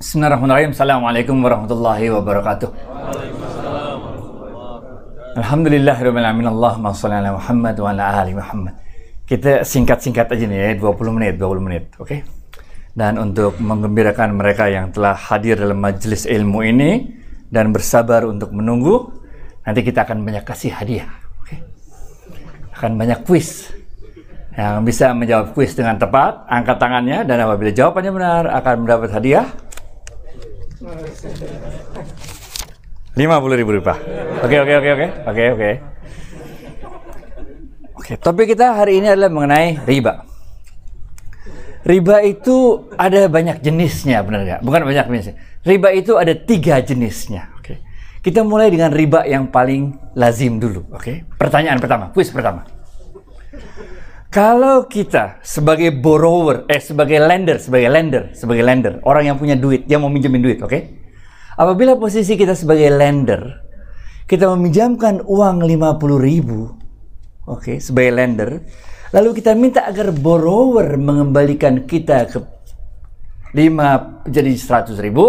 Bismillahirrahmanirrahim. 0.00 0.72
Assalamualaikum 0.72 1.36
warahmatullahi 1.44 2.08
wabarakatuh. 2.08 2.72
Alhamdulillahirrahmanirrahim. 5.36 6.48
Allahumma 6.48 6.96
salli 6.96 7.20
ala 7.20 7.36
Muhammad 7.36 7.76
wa 7.76 7.92
ala 7.92 8.04
ali 8.24 8.32
Muhammad. 8.32 8.80
Kita 9.28 9.60
singkat-singkat 9.60 10.32
aja 10.32 10.44
nih 10.48 10.56
ya, 10.56 10.68
20 10.80 11.16
menit, 11.20 11.36
20 11.36 11.60
menit, 11.60 11.84
oke? 12.00 12.08
Okay? 12.08 12.24
Dan 12.96 13.20
untuk 13.20 13.60
menggembirakan 13.60 14.40
mereka 14.40 14.72
yang 14.72 14.88
telah 14.88 15.12
hadir 15.12 15.60
dalam 15.60 15.76
majelis 15.76 16.24
ilmu 16.24 16.64
ini 16.64 17.20
dan 17.52 17.68
bersabar 17.68 18.24
untuk 18.24 18.56
menunggu, 18.56 19.04
nanti 19.68 19.84
kita 19.84 20.08
akan 20.08 20.24
banyak 20.24 20.48
kasih 20.48 20.80
hadiah, 20.80 21.12
oke? 21.44 21.52
Okay? 21.52 21.60
Akan 22.72 22.96
banyak 22.96 23.20
kuis 23.28 23.68
yang 24.56 24.80
bisa 24.80 25.12
menjawab 25.12 25.52
kuis 25.52 25.76
dengan 25.76 26.00
tepat, 26.00 26.48
angkat 26.48 26.80
tangannya 26.80 27.28
dan 27.28 27.36
apabila 27.44 27.68
jawabannya 27.68 28.12
benar 28.16 28.44
akan 28.64 28.74
mendapat 28.88 29.12
hadiah 29.12 29.44
lima 33.12 33.36
puluh 33.36 33.56
ribu 33.60 33.76
rupiah. 33.76 34.00
Oke 34.40 34.56
oke 34.64 34.72
oke 34.80 34.90
oke 34.96 35.06
oke 35.28 35.44
oke. 35.52 35.70
Oke, 38.00 38.12
topik 38.16 38.56
kita 38.56 38.80
hari 38.80 39.04
ini 39.04 39.12
adalah 39.12 39.28
mengenai 39.28 39.84
riba. 39.84 40.24
Riba 41.84 42.24
itu 42.24 42.88
ada 42.96 43.28
banyak 43.28 43.60
jenisnya, 43.60 44.24
benar 44.24 44.40
nggak? 44.48 44.60
Bukan 44.64 44.80
banyak 44.88 45.04
jenisnya. 45.12 45.36
Riba 45.68 45.92
itu 45.92 46.16
ada 46.16 46.32
tiga 46.32 46.80
jenisnya. 46.80 47.52
Oke, 47.60 47.84
kita 48.24 48.40
mulai 48.40 48.72
dengan 48.72 48.88
riba 48.88 49.28
yang 49.28 49.52
paling 49.52 50.00
lazim 50.16 50.56
dulu. 50.56 50.88
Oke, 50.96 51.28
pertanyaan 51.36 51.76
pertama, 51.76 52.08
kuis 52.16 52.32
pertama. 52.32 52.64
Kalau 54.30 54.86
kita 54.86 55.42
sebagai 55.42 55.90
borrower, 55.90 56.62
eh 56.70 56.78
sebagai 56.78 57.18
lender, 57.18 57.58
sebagai 57.58 57.90
lender, 57.90 58.30
sebagai 58.30 58.62
lender, 58.62 59.02
orang 59.02 59.26
yang 59.26 59.36
punya 59.42 59.58
duit, 59.58 59.90
dia 59.90 59.98
mau 59.98 60.06
minjemin 60.06 60.38
duit, 60.38 60.62
oke? 60.62 60.70
Okay? 60.70 60.82
Apabila 61.58 61.98
posisi 61.98 62.38
kita 62.38 62.54
sebagai 62.54 62.94
lender, 62.94 63.58
kita 64.30 64.46
meminjamkan 64.54 65.26
uang 65.26 65.66
50 65.66 66.22
ribu, 66.22 66.78
oke, 67.42 67.58
okay, 67.58 67.76
sebagai 67.82 68.14
lender, 68.14 68.50
lalu 69.10 69.34
kita 69.34 69.50
minta 69.58 69.82
agar 69.82 70.14
borrower 70.14 70.94
mengembalikan 70.94 71.82
kita 71.82 72.30
ke 72.30 72.38
5 73.50 74.30
jadi 74.30 74.52
100 74.54 74.94
ribu, 75.10 75.26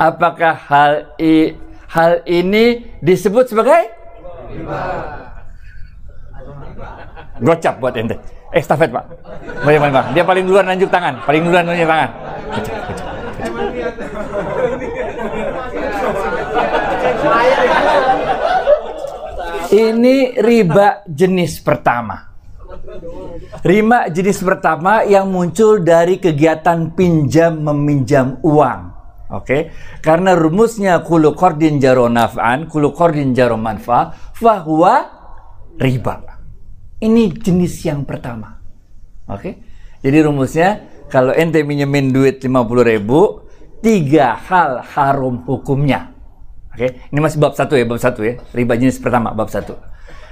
apakah 0.00 0.56
hal, 0.56 1.12
i, 1.20 1.52
hal 1.92 2.24
ini 2.24 2.96
disebut 3.04 3.52
sebagai? 3.52 3.92
Gocap 7.40 7.74
buat 7.80 7.94
ente. 7.96 8.16
Estafet 8.54 8.88
pak. 8.88 9.04
Bagaimana 9.66 9.90
pak? 10.00 10.04
Dia 10.16 10.24
paling 10.24 10.44
duluan 10.48 10.64
nunjuk 10.64 10.88
tangan. 10.88 11.20
Paling 11.28 11.42
duluan 11.44 11.64
nunjuk 11.68 11.88
tangan. 11.88 12.10
Gocap, 12.56 12.76
gocap, 12.88 13.08
Ini 19.66 20.38
riba 20.40 21.02
jenis 21.10 21.58
pertama. 21.60 22.32
Riba 23.66 24.08
jenis 24.08 24.38
pertama 24.40 25.02
yang 25.02 25.26
muncul 25.28 25.82
dari 25.82 26.22
kegiatan 26.22 26.94
pinjam 26.94 27.60
meminjam 27.60 28.38
uang. 28.46 28.94
Oke, 29.26 29.42
okay? 29.42 29.60
karena 30.06 30.38
rumusnya 30.38 31.02
kulu 31.02 31.34
kordin 31.34 31.82
jaro 31.82 32.06
naf'an, 32.06 32.70
kulu 32.70 32.94
kordin 32.94 33.34
jaro 33.34 33.58
manfa, 33.58 34.14
fahuwa 34.38 35.02
riba. 35.82 36.35
Ini 36.96 37.28
jenis 37.36 37.84
yang 37.84 38.08
pertama. 38.08 38.56
Oke. 39.28 39.40
Okay? 39.40 39.54
Jadi 40.00 40.16
rumusnya 40.24 40.68
kalau 41.12 41.34
ente 41.34 41.60
minjemin 41.62 42.10
duit 42.10 42.40
50 42.40 42.52
ribu, 42.82 43.46
tiga 43.84 44.34
hal 44.36 44.82
haram 44.82 45.44
hukumnya. 45.44 46.12
Oke, 46.76 46.76
okay? 46.76 46.90
ini 47.08 47.18
masih 47.24 47.40
bab 47.40 47.56
satu 47.56 47.72
ya, 47.72 47.88
bab 47.88 47.96
satu 47.96 48.20
ya. 48.20 48.36
Riba 48.52 48.76
jenis 48.76 49.00
pertama, 49.00 49.32
bab 49.32 49.48
satu. 49.48 49.80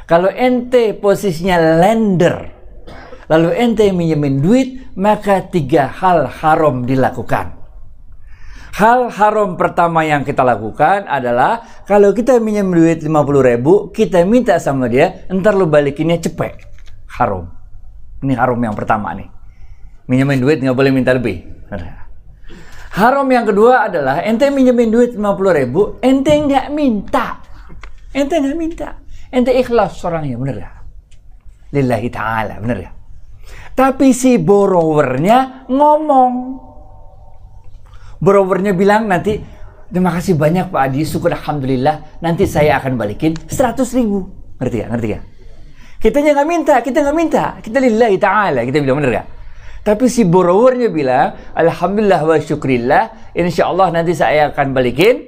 Kalau 0.05 0.29
ente 0.29 0.93
posisinya 0.93 1.57
lender, 1.81 2.53
lalu 3.33 3.57
ente 3.57 3.89
minjemin 3.89 4.45
duit, 4.45 4.69
maka 4.93 5.41
tiga 5.49 5.89
hal 5.89 6.29
haram 6.29 6.85
dilakukan. 6.85 7.64
Hal 8.75 9.07
haram 9.07 9.55
pertama 9.55 10.03
yang 10.03 10.27
kita 10.27 10.43
lakukan 10.43 11.07
adalah 11.07 11.63
kalau 11.87 12.11
kita 12.11 12.43
minjem 12.43 12.75
duit 12.75 13.07
50 13.07 13.15
ribu, 13.39 13.95
kita 13.95 14.27
minta 14.27 14.59
sama 14.59 14.91
dia, 14.91 15.23
ntar 15.31 15.55
lu 15.55 15.71
balikinnya 15.71 16.19
cepet. 16.19 16.59
Haram. 17.07 17.55
Ini 18.27 18.35
haram 18.35 18.59
yang 18.59 18.75
pertama 18.75 19.15
nih. 19.15 19.31
Minjemin 20.11 20.43
duit 20.43 20.59
nggak 20.59 20.75
boleh 20.75 20.91
minta 20.91 21.15
lebih. 21.15 21.47
Haram 22.99 23.31
yang 23.31 23.47
kedua 23.47 23.87
adalah 23.87 24.27
ente 24.27 24.51
minjemin 24.51 24.91
duit 24.91 25.15
50 25.15 25.23
ribu, 25.55 26.03
ente 26.03 26.35
nggak 26.35 26.75
minta. 26.75 27.39
Ente 28.11 28.43
nggak 28.43 28.59
minta. 28.59 28.99
Ente 29.31 29.55
ikhlas 29.55 30.03
orangnya, 30.03 30.35
bener 30.35 30.57
ya? 30.59 30.71
Lillahi 31.79 32.09
ta'ala, 32.11 32.59
bener 32.59 32.79
ya? 32.83 32.91
Tapi 33.75 34.11
si 34.11 34.35
borrowernya 34.35 35.71
ngomong, 35.71 36.35
Browernya 38.25 38.73
bilang 38.73 39.05
nanti 39.05 39.37
terima 39.93 40.17
kasih 40.17 40.41
banyak 40.41 40.73
Pak 40.73 40.81
Adi, 40.81 41.05
syukur 41.05 41.37
Alhamdulillah 41.37 42.25
nanti 42.25 42.49
saya 42.49 42.81
akan 42.81 42.97
balikin 42.97 43.37
100 43.37 43.85
ribu. 44.01 44.25
Ngerti 44.57 44.77
ya? 44.81 44.87
Ngerti 44.89 45.09
ya? 45.13 45.21
Kita 46.01 46.25
nggak 46.25 46.49
minta, 46.49 46.75
kita 46.81 47.05
nggak 47.05 47.17
minta. 47.17 47.45
Kita 47.61 47.77
lillahi 47.81 48.17
ta'ala, 48.17 48.61
kita 48.65 48.81
bilang 48.81 49.05
bener 49.05 49.21
gak? 49.21 49.29
Tapi 49.85 50.09
si 50.09 50.25
borrowernya 50.25 50.89
bilang, 50.89 51.37
Alhamdulillah 51.53 52.25
wa 52.25 52.37
syukrillah, 52.41 53.33
insya 53.37 53.69
Allah 53.69 53.93
nanti 53.93 54.17
saya 54.17 54.49
akan 54.49 54.73
balikin 54.73 55.21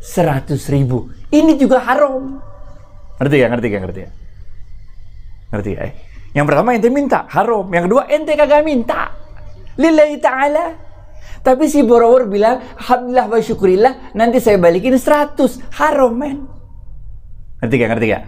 100 0.00 0.48
ribu. 0.72 1.12
Ini 1.28 1.60
juga 1.60 1.84
haram. 1.84 2.40
Ngerti 3.20 3.36
ya? 3.36 3.46
Ngerti 3.52 3.68
ya? 3.68 3.78
Ngerti 3.84 4.00
ya? 4.00 4.10
Ngerti 5.52 5.70
ya? 5.76 5.80
Yang 6.32 6.44
pertama 6.48 6.68
ente 6.72 6.88
minta, 6.88 7.28
haram. 7.28 7.68
Yang 7.68 7.84
kedua 7.92 8.02
ente 8.08 8.32
kagak 8.32 8.64
minta. 8.64 9.12
Lillahi 9.76 10.16
ta'ala. 10.16 10.87
Tapi 11.42 11.70
si 11.70 11.86
borrower 11.86 12.26
bilang, 12.26 12.58
Alhamdulillah 12.78 13.26
wa 13.30 13.38
syukurillah, 13.38 13.94
nanti 14.14 14.42
saya 14.42 14.58
balikin 14.58 14.98
100. 14.98 15.38
Haram, 15.78 16.14
men. 16.14 16.46
Ngerti 17.62 17.74
gak? 17.78 17.90
Ngerti 17.94 18.06
gak? 18.10 18.24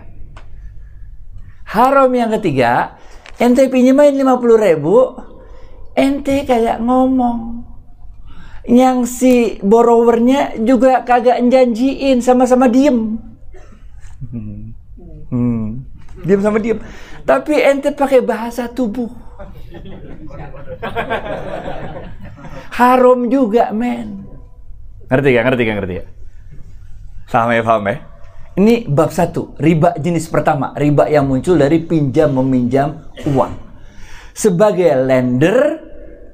Haram 1.71 2.11
yang 2.11 2.35
ketiga, 2.35 2.99
ente 3.39 3.71
pinjemin 3.71 4.19
50 4.19 4.59
ribu, 4.59 5.15
ente 5.95 6.43
kayak 6.43 6.83
ngomong. 6.83 7.63
Yang 8.67 8.99
si 9.09 9.35
borrowernya 9.63 10.59
juga 10.63 11.03
kagak 11.07 11.39
janjiin, 11.39 12.23
sama-sama 12.23 12.67
diem. 12.67 13.19
Hmm. 14.31 14.75
hmm. 15.31 15.67
Diem 16.27 16.43
sama 16.43 16.59
diem. 16.61 16.79
Tapi 17.25 17.55
ente 17.57 17.95
pakai 17.95 18.21
bahasa 18.21 18.69
tubuh. 18.69 19.09
Haram 22.71 23.27
juga, 23.27 23.75
men. 23.75 24.27
Ngerti 25.11 25.29
gak? 25.35 25.45
Ngerti 25.51 25.63
gak? 25.67 25.77
Ngerti 25.83 25.93
gak? 25.99 26.09
Paham 27.31 27.51
ya? 27.55 27.63
Paham 27.63 27.85
ya? 27.87 27.97
Ini 28.61 28.75
bab 28.91 29.15
satu, 29.15 29.55
riba 29.63 29.95
jenis 29.95 30.27
pertama, 30.27 30.75
riba 30.75 31.07
yang 31.07 31.31
muncul 31.31 31.55
dari 31.55 31.81
pinjam 31.87 32.35
meminjam 32.35 33.09
uang. 33.31 33.55
Sebagai 34.35 34.91
lender, 35.07 35.79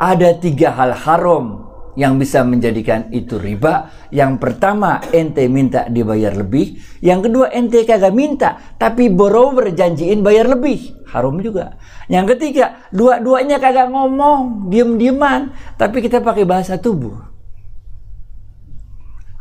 ada 0.00 0.32
tiga 0.36 0.72
hal 0.72 0.97
haram 0.97 1.66
yang 1.97 2.21
bisa 2.21 2.45
menjadikan 2.45 3.09
itu 3.11 3.41
riba. 3.41 3.91
Yang 4.12 4.39
pertama, 4.39 5.01
ente 5.11 5.49
minta 5.49 5.89
dibayar 5.89 6.37
lebih. 6.37 6.79
Yang 7.01 7.33
kedua, 7.33 7.47
ente 7.51 7.83
kagak 7.83 8.12
minta, 8.12 8.77
tapi 8.77 9.09
borrower 9.09 9.73
janjiin 9.73 10.21
bayar 10.21 10.47
lebih. 10.47 11.09
Haram 11.11 11.41
juga. 11.41 11.81
Yang 12.07 12.37
ketiga, 12.37 12.87
dua-duanya 12.93 13.57
kagak 13.57 13.89
ngomong, 13.89 14.69
diem-dieman, 14.69 15.57
tapi 15.81 16.05
kita 16.05 16.21
pakai 16.21 16.45
bahasa 16.45 16.77
tubuh. 16.77 17.17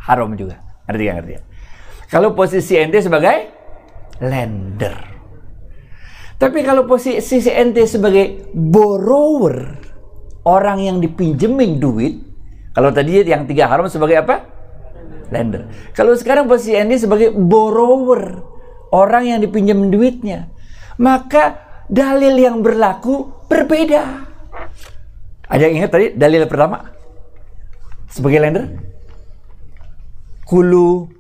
Haram 0.08 0.34
juga. 0.40 0.64
Ngerti 0.88 1.04
gak? 1.04 1.16
Ngerti 1.20 1.34
ya? 1.36 1.42
Kalau 2.08 2.38
posisi 2.38 2.74
ente 2.80 3.02
sebagai 3.04 3.38
lender. 4.22 4.96
Tapi 6.36 6.60
kalau 6.62 6.84
posisi 6.86 7.40
ente 7.52 7.88
sebagai 7.88 8.52
borrower, 8.54 9.82
orang 10.46 10.84
yang 10.84 10.98
dipinjemin 11.02 11.82
duit, 11.82 12.35
kalau 12.76 12.92
tadi 12.92 13.24
yang 13.24 13.48
tiga 13.48 13.72
haram 13.72 13.88
sebagai 13.88 14.20
apa? 14.20 14.44
Lender. 15.32 15.72
Kalau 15.96 16.12
sekarang 16.12 16.46
posisi 16.46 16.76
ente 16.76 17.00
sebagai 17.00 17.32
borrower, 17.32 18.44
orang 18.92 19.32
yang 19.32 19.40
dipinjam 19.40 19.88
duitnya, 19.88 20.52
maka 21.00 21.64
dalil 21.88 22.36
yang 22.36 22.60
berlaku 22.60 23.32
berbeda. 23.48 24.28
Ada 25.48 25.62
yang 25.72 25.74
ingat 25.80 25.92
tadi 25.96 26.06
dalil 26.20 26.44
pertama? 26.52 26.92
Sebagai 28.12 28.44
lender? 28.44 28.66
Kulu 30.44 31.16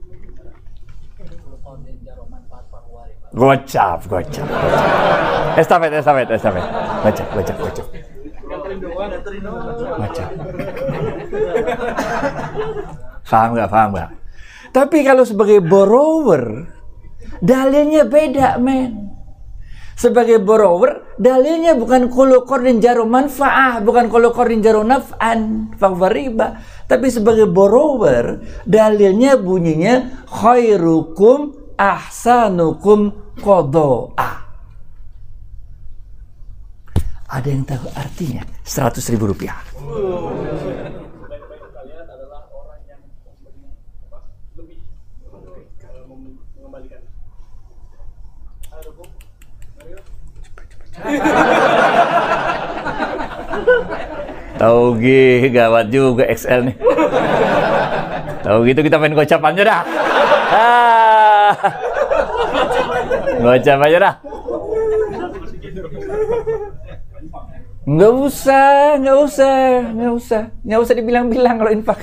Gocap, 3.35 3.99
gocap. 4.07 4.47
Estafet, 5.59 5.91
estafet, 5.91 6.27
estafet. 6.31 6.63
Gocap, 7.03 7.27
gocap, 7.35 7.57
gocap. 7.59 7.87
Gocap. 9.99 10.29
Paham 13.29 13.49
nggak? 13.57 13.69
Paham 13.69 13.89
nggak? 13.95 14.09
Tapi 14.75 14.97
kalau 15.07 15.23
sebagai 15.23 15.63
borrower, 15.63 16.67
dalilnya 17.39 18.03
beda, 18.03 18.59
men. 18.59 19.05
Sebagai 19.95 20.43
borrower, 20.43 21.15
dalilnya 21.15 21.71
bukan 21.79 22.11
kolokor 22.11 22.59
dan 22.59 22.83
jarum 22.83 23.07
manfaah, 23.07 23.79
bukan 23.79 24.11
kolokor 24.11 24.51
dan 24.51 24.59
jarum 24.59 24.91
naf'an, 24.91 25.71
riba. 26.11 26.59
Tapi 26.83 27.07
sebagai 27.07 27.47
borrower, 27.47 28.43
dalilnya 28.67 29.39
bunyinya 29.39 30.27
khairukum 30.27 31.55
ahsanukum 31.79 33.15
kodoa. 33.39 34.43
Ada 37.31 37.47
yang 37.47 37.63
tahu 37.63 37.87
artinya? 37.95 38.43
100 38.67 39.11
ribu 39.15 39.31
rupiah. 39.31 39.59
Gitu 54.55 55.51
gawat 55.51 55.85
juga 55.91 56.23
XL 56.31 56.71
nih. 56.71 56.75
Tahu 58.45 58.57
gitu 58.69 58.79
kita 58.85 58.97
main 58.97 59.13
gocap 59.13 59.41
aja 59.41 59.61
dah. 59.61 59.81
Ah. 60.53 61.51
Gocap 63.41 63.79
aja 63.83 63.97
dah. 63.99 64.15
Nggak 67.85 68.13
usah, 68.17 68.97
nggak 68.97 69.17
usah, 69.29 69.57
nggak 69.93 70.13
usah, 70.17 70.41
nggak 70.65 70.79
usah 70.81 70.93
dibilang-bilang 70.97 71.61
kalau 71.61 71.69
infak. 71.69 72.01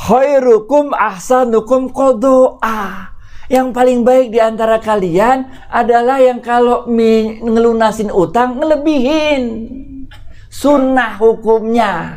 Khairukum 0.00 0.96
ahsanukum 0.96 1.92
kodoa. 1.92 3.11
Yang 3.52 3.68
paling 3.76 4.00
baik 4.00 4.32
di 4.32 4.40
antara 4.40 4.80
kalian 4.80 5.44
adalah 5.68 6.16
yang 6.24 6.40
kalau 6.40 6.88
ngelunasin 6.88 8.08
utang 8.08 8.56
ngelebihin. 8.56 9.42
Sunnah 10.48 11.20
hukumnya. 11.20 12.16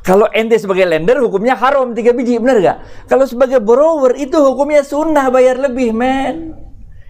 Kalau 0.00 0.24
ente 0.32 0.56
sebagai 0.56 0.88
lender 0.88 1.20
hukumnya 1.20 1.52
haram 1.52 1.92
tiga 1.92 2.16
biji, 2.16 2.40
benar 2.40 2.56
gak? 2.64 2.78
Kalau 3.12 3.28
sebagai 3.28 3.60
borrower 3.60 4.16
itu 4.16 4.40
hukumnya 4.40 4.80
sunnah 4.80 5.28
bayar 5.28 5.60
lebih, 5.60 5.92
men. 5.92 6.56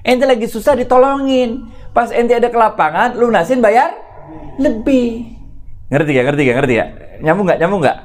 Ente 0.02 0.26
lagi 0.26 0.50
susah 0.50 0.74
ditolongin. 0.74 1.70
Pas 1.94 2.10
ente 2.10 2.34
ada 2.34 2.50
ke 2.50 2.58
lapangan, 2.58 3.14
lunasin 3.14 3.62
bayar 3.62 3.94
lebih. 4.58 5.30
Ngerti 5.94 6.10
gak? 6.10 6.24
Ngerti 6.26 6.42
gak? 6.42 6.56
Ngerti 6.58 6.72
gak? 6.74 6.90
Nyambung 7.22 7.46
gak? 7.46 7.58
Nyambung 7.62 7.82
gak? 7.86 7.98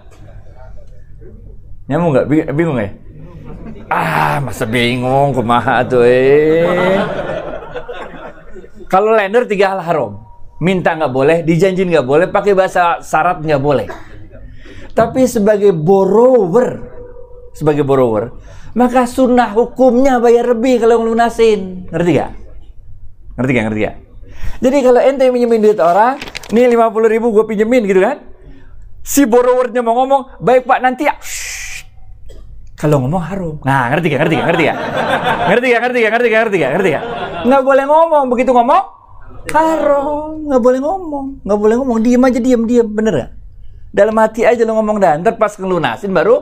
Nyambung 1.89 2.11
gak? 2.13 2.25
Bingung 2.53 2.77
ya? 2.77 2.89
Ah, 3.91 4.39
masa 4.39 4.63
bingung 4.63 5.35
kumaha 5.35 5.83
tuh 5.83 6.07
eh. 6.07 6.63
Kalau 8.87 9.11
lender 9.11 9.43
tiga 9.43 9.75
hal 9.75 9.83
haram. 9.83 10.23
Minta 10.63 10.95
nggak 10.95 11.11
boleh, 11.11 11.37
dijanjin 11.43 11.91
nggak 11.91 12.07
boleh, 12.07 12.31
pakai 12.31 12.55
bahasa 12.55 13.03
syarat 13.03 13.43
nggak 13.43 13.59
boleh. 13.59 13.91
Tapi 14.95 15.27
sebagai 15.27 15.75
borrower, 15.75 16.87
sebagai 17.51 17.83
borrower, 17.83 18.31
maka 18.77 19.03
sunnah 19.09 19.51
hukumnya 19.51 20.23
bayar 20.23 20.55
lebih 20.55 20.79
kalau 20.85 21.03
ngelunasin. 21.03 21.89
Ngerti 21.91 22.11
gak? 22.15 22.31
Ngerti 23.35 23.51
gak? 23.51 23.63
Ngerti 23.67 23.81
gak? 23.81 23.95
Jadi 24.61 24.77
kalau 24.85 25.01
ente 25.01 25.25
minjemin 25.33 25.59
duit 25.65 25.79
orang, 25.81 26.21
nih 26.53 26.69
50 26.69 27.09
ribu 27.11 27.33
gue 27.33 27.43
pinjemin 27.43 27.83
gitu 27.89 27.99
kan. 28.05 28.21
Si 29.01 29.25
borrowernya 29.25 29.81
mau 29.81 29.97
ngomong, 29.97 30.37
baik 30.39 30.69
pak 30.69 30.79
nanti 30.79 31.09
ya. 31.09 31.17
Kalau 32.81 32.97
ngomong 32.97 33.21
harum. 33.21 33.55
Nah, 33.61 33.93
ngerti 33.93 34.09
gak? 34.09 34.25
Ngerti 34.25 34.35
gak? 34.41 34.45
Ngerti 34.49 34.63
gak? 34.65 34.77
Ngerti 35.45 35.67
gak? 35.69 35.81
Ngerti 35.85 35.99
gak? 36.01 36.11
Ngerti 36.11 36.27
gak? 36.33 36.41
Ngerti 36.41 36.57
gak? 36.57 36.71
Ngerti 36.73 36.89
gak? 36.89 37.03
Nggak 37.45 37.61
boleh 37.61 37.85
ngomong. 37.85 38.25
Begitu 38.33 38.49
ngomong, 38.57 38.83
harum. 39.53 40.29
Nggak 40.49 40.61
boleh 40.65 40.79
ngomong. 40.81 41.25
Nggak 41.45 41.59
boleh 41.61 41.75
ngomong. 41.77 41.97
Diem 42.01 42.25
aja, 42.25 42.39
diem, 42.41 42.61
diem. 42.65 42.87
Bener 42.89 43.13
gak? 43.13 43.31
Dalam 43.93 44.15
hati 44.17 44.41
aja 44.49 44.65
lo 44.65 44.73
ngomong 44.81 44.97
dan 44.97 45.21
ntar 45.21 45.37
pas 45.37 45.53
ngelunasin 45.53 46.09
baru 46.09 46.41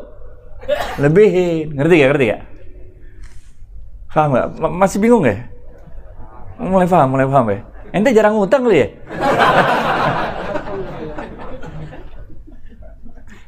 lebihin. 0.96 1.76
Ngerti 1.76 1.94
gak? 2.00 2.08
Ngerti 2.16 2.26
gak? 2.32 2.42
Paham 4.16 4.30
gak? 4.32 4.48
Masih 4.64 4.98
bingung 5.04 5.28
ya? 5.28 5.44
Mulai 6.56 6.88
paham, 6.88 7.20
mulai 7.20 7.28
paham 7.28 7.52
ya? 7.52 7.60
Ente 7.92 8.16
jarang 8.16 8.40
ngutang 8.40 8.64
kali 8.64 8.80
ya? 8.80 8.88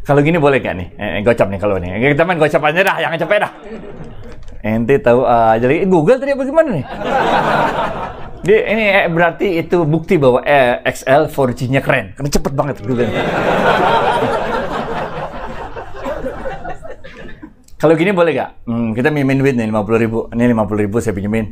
Kalau 0.01 0.21
gini 0.25 0.41
boleh 0.41 0.57
gak 0.57 0.73
nih? 0.73 0.87
Eh, 0.97 1.21
gocap 1.21 1.47
nih 1.53 1.59
kalau 1.61 1.77
nih. 1.77 1.93
Kita 2.17 2.25
main 2.25 2.41
gocap 2.41 2.61
aja 2.65 2.81
dah, 2.81 2.97
jangan 2.97 3.17
capek 3.21 3.37
dah. 3.45 3.51
Ente 4.61 5.01
tahu 5.01 5.25
uh, 5.25 5.57
jadi 5.57 5.89
Google 5.89 6.21
tadi 6.21 6.37
bagaimana 6.37 6.69
nih? 6.73 6.85
Dia 8.41 8.57
ini 8.73 8.85
eh, 8.89 9.05
berarti 9.09 9.61
itu 9.61 9.85
bukti 9.85 10.17
bahwa 10.17 10.41
eh, 10.41 10.81
XL 10.89 11.29
4G-nya 11.29 11.81
keren. 11.85 12.17
Karena 12.17 12.29
cepet 12.33 12.53
banget 12.57 12.75
Google. 12.81 13.13
Kalau 17.77 17.93
gini 17.97 18.09
boleh 18.13 18.33
gak? 18.33 18.65
Hmm, 18.65 18.93
kita 18.97 19.13
minjemin 19.13 19.37
duit 19.41 19.53
nih 19.57 19.69
50 19.69 20.01
ribu. 20.01 20.19
Ini 20.33 20.53
50 20.53 20.81
ribu 20.85 20.97
saya 20.97 21.13
pinjemin. 21.13 21.45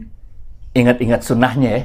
Ingat-ingat 0.73 1.21
sunnahnya 1.21 1.69
ya. 1.69 1.81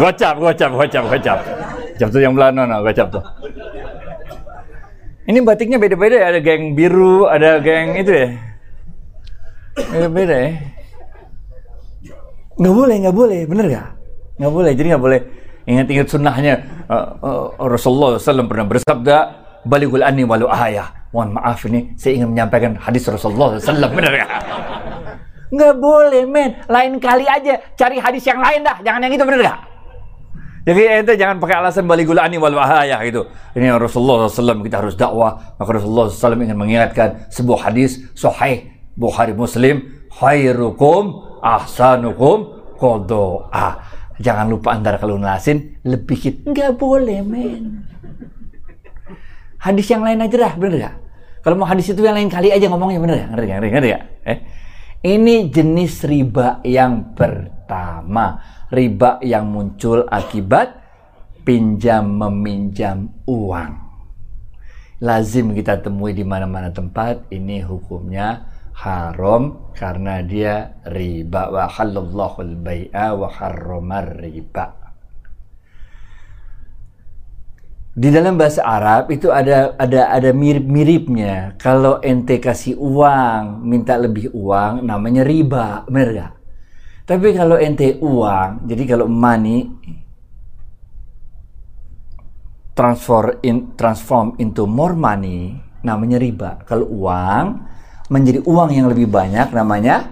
gocap, 0.00 0.36
gocap, 0.40 0.70
gocap, 0.72 1.04
gocap. 1.08 1.61
Tuh 1.98 2.20
yang 2.20 2.34
belah 2.36 2.50
no, 2.52 2.64
gocap 2.84 3.08
tuh. 3.12 3.24
Ini 5.22 5.38
batiknya 5.46 5.78
beda-beda 5.78 6.16
ya. 6.18 6.26
Ada 6.34 6.40
geng 6.42 6.74
biru, 6.74 7.30
ada 7.30 7.62
geng 7.62 7.94
itu 7.94 8.10
ya. 8.10 8.28
Beda-beda 9.78 10.34
ya. 10.34 10.50
Nggak 12.58 12.74
boleh, 12.74 12.96
nggak 13.06 13.16
boleh. 13.16 13.40
Bener 13.46 13.66
gak? 13.70 13.88
Nggak 14.42 14.52
boleh. 14.52 14.72
Jadi 14.74 14.86
nggak 14.92 15.04
boleh 15.04 15.20
ingat-ingat 15.66 16.06
sunnahnya. 16.10 16.54
Uh, 16.90 17.06
uh, 17.22 17.44
Rasulullah 17.70 18.18
SAW 18.18 18.50
pernah 18.50 18.66
bersabda, 18.66 19.16
Baligul 19.62 20.02
ani 20.02 20.26
walu 20.26 20.50
ayah. 20.50 20.90
Mohon 21.14 21.38
maaf 21.38 21.60
ini, 21.68 21.92
saya 21.94 22.18
ingin 22.18 22.34
menyampaikan 22.34 22.72
hadis 22.82 23.06
Rasulullah 23.06 23.56
SAW. 23.62 23.94
Bener 23.94 24.12
gak? 24.26 24.30
Nggak 25.52 25.74
boleh, 25.78 26.24
men. 26.26 26.50
Lain 26.66 26.96
kali 26.98 27.28
aja 27.28 27.60
cari 27.76 28.00
hadis 28.00 28.24
yang 28.26 28.40
lain 28.40 28.64
dah. 28.64 28.80
Jangan 28.82 29.00
yang 29.06 29.14
itu, 29.14 29.22
bener 29.22 29.40
gak? 29.44 29.71
Jadi 30.62 30.80
ente 30.86 31.12
jangan 31.18 31.42
pakai 31.42 31.58
alasan 31.58 31.90
baligul 31.90 32.22
ani 32.22 32.38
wal 32.38 32.54
wahaya 32.54 33.02
gitu. 33.02 33.26
Ini 33.58 33.74
Rasulullah 33.74 34.30
SAW 34.30 34.62
kita 34.62 34.78
harus 34.78 34.94
dakwah. 34.94 35.58
Maka 35.58 35.70
Rasulullah 35.74 36.06
SAW 36.06 36.38
ingin 36.38 36.54
mengingatkan 36.54 37.26
sebuah 37.34 37.70
hadis 37.70 38.06
sahih 38.14 38.70
Bukhari 38.94 39.34
Muslim, 39.34 40.06
khairukum 40.12 41.34
ahsanukum 41.42 42.62
kodoa. 42.78 43.82
Jangan 44.22 44.46
lupa 44.46 44.78
antara 44.78 45.02
kalau 45.02 45.18
nelasin 45.18 45.82
lebih 45.82 46.16
kit. 46.20 46.36
Nggak 46.46 46.78
boleh, 46.78 47.26
men. 47.26 47.82
Hadis 49.58 49.86
yang 49.90 50.06
lain 50.06 50.22
aja 50.22 50.36
dah, 50.36 50.52
bener 50.58 50.74
gak? 50.78 50.94
Kalau 51.42 51.54
mau 51.58 51.66
hadis 51.66 51.90
itu 51.90 52.02
yang 52.02 52.18
lain 52.18 52.30
kali 52.30 52.50
aja 52.50 52.66
ngomongnya, 52.66 52.98
bener 53.02 53.16
gak? 53.18 53.28
Ngerti 53.34 53.46
gak? 53.46 53.58
Ngerti 53.62 53.88
gak? 53.94 54.04
Eh? 54.26 54.38
Ini 55.02 55.34
jenis 55.50 55.94
riba 56.06 56.62
yang 56.62 57.14
pertama 57.18 58.38
riba 58.72 59.20
yang 59.20 59.52
muncul 59.52 60.08
akibat 60.08 60.80
pinjam 61.44 62.08
meminjam 62.08 63.12
uang. 63.28 63.72
Lazim 65.04 65.52
kita 65.52 65.82
temui 65.84 66.16
di 66.16 66.24
mana-mana 66.24 66.72
tempat 66.72 67.28
ini 67.28 67.60
hukumnya 67.60 68.48
haram 68.72 69.74
karena 69.76 70.24
dia 70.24 70.78
riba 70.88 71.52
wa 71.52 71.68
halallahu 71.68 72.38
al-bai'a 72.40 73.12
wa 73.12 73.28
harramar 73.28 74.08
riba. 74.24 74.80
Di 77.92 78.08
dalam 78.08 78.40
bahasa 78.40 78.64
Arab 78.64 79.12
itu 79.12 79.28
ada 79.28 79.76
ada 79.76 80.08
ada 80.08 80.32
mirip-miripnya. 80.32 81.60
Kalau 81.60 82.00
ente 82.00 82.40
kasih 82.40 82.80
uang, 82.80 83.68
minta 83.68 84.00
lebih 84.00 84.32
uang 84.32 84.80
namanya 84.80 85.20
riba, 85.20 85.84
benar 85.84 86.08
gak? 86.16 86.32
Tapi 87.12 87.36
kalau 87.36 87.60
ente 87.60 88.00
uang, 88.00 88.64
jadi 88.64 88.96
kalau 88.96 89.04
money 89.04 89.68
transfer 92.72 93.36
in 93.44 93.76
transform 93.76 94.32
into 94.40 94.64
more 94.64 94.96
money 94.96 95.60
namanya 95.84 96.16
riba. 96.16 96.64
Kalau 96.64 96.88
uang 96.88 97.68
menjadi 98.08 98.40
uang 98.48 98.70
yang 98.72 98.88
lebih 98.88 99.12
banyak 99.12 99.52
namanya 99.52 100.08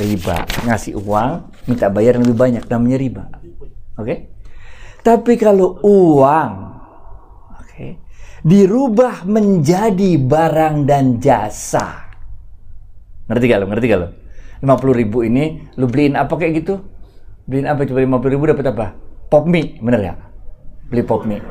riba. 0.00 0.48
Ngasih 0.64 0.96
uang 0.96 1.52
minta 1.68 1.92
bayar 1.92 2.16
yang 2.16 2.24
lebih 2.24 2.40
banyak 2.40 2.64
namanya 2.64 2.96
riba. 2.96 3.24
Oke? 3.28 3.68
Okay? 4.00 4.18
Tapi 5.04 5.36
kalau 5.36 5.84
uang 5.84 6.50
oke 7.60 7.60
okay, 7.60 8.00
dirubah 8.40 9.28
menjadi 9.28 10.16
barang 10.16 10.88
dan 10.88 11.20
jasa. 11.20 12.08
Ngerti 13.28 13.44
gak 13.52 13.60
lo? 13.60 13.68
Ngerti 13.68 13.86
gak 13.92 14.00
lo? 14.00 14.21
50 14.62 15.00
ribu 15.02 15.26
ini 15.26 15.74
lu 15.74 15.90
beliin 15.90 16.14
apa 16.14 16.38
kayak 16.38 16.62
gitu 16.62 16.80
Beliin 17.42 17.66
apa 17.66 17.82
coba 17.82 18.00
50 18.22 18.32
ribu 18.32 18.44
dapat 18.46 18.66
apa? 18.70 18.86
Pop 19.26 19.44
mie, 19.50 19.74
bener 19.82 20.00
ya? 20.00 20.14
Beli 20.86 21.02
pop 21.02 21.26
mie. 21.26 21.42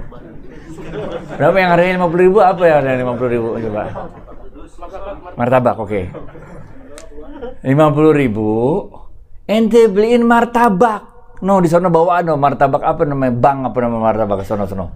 Berapa 1.36 1.56
yang 1.60 1.70
harganya 1.76 1.96
50 2.08 2.26
ribu? 2.26 2.38
Apa 2.40 2.62
yang 2.64 2.76
harganya 2.80 3.04
50 3.12 3.34
ribu? 3.36 3.50
Coba. 3.60 3.82
Martabak, 5.36 5.76
oke. 5.78 5.90
Okay. 5.92 6.06
50 7.62 8.22
ribu, 8.22 8.50
ente 9.46 9.86
beliin 9.92 10.24
martabak. 10.24 11.10
No, 11.42 11.58
di 11.58 11.70
sana 11.70 11.90
bawa 11.90 12.22
no 12.22 12.38
martabak 12.38 12.86
apa 12.86 13.02
namanya? 13.04 13.34
Bang 13.34 13.66
apa 13.66 13.78
nama 13.82 13.98
martabak 13.98 14.46
sono 14.46 14.70
sono. 14.70 14.88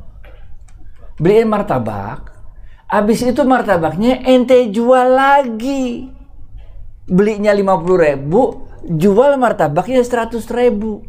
Beliin 1.17 1.50
martabak. 1.50 2.31
Habis 2.86 3.25
itu 3.25 3.41
martabaknya 3.43 4.24
ente 4.24 4.69
jual 4.72 5.17
lagi. 5.17 6.14
Belinya 7.05 7.53
50 7.53 8.01
ribu, 8.01 8.65
jual 8.81 9.38
martabaknya 9.38 10.01
100 10.01 10.41
ribu. 10.57 11.05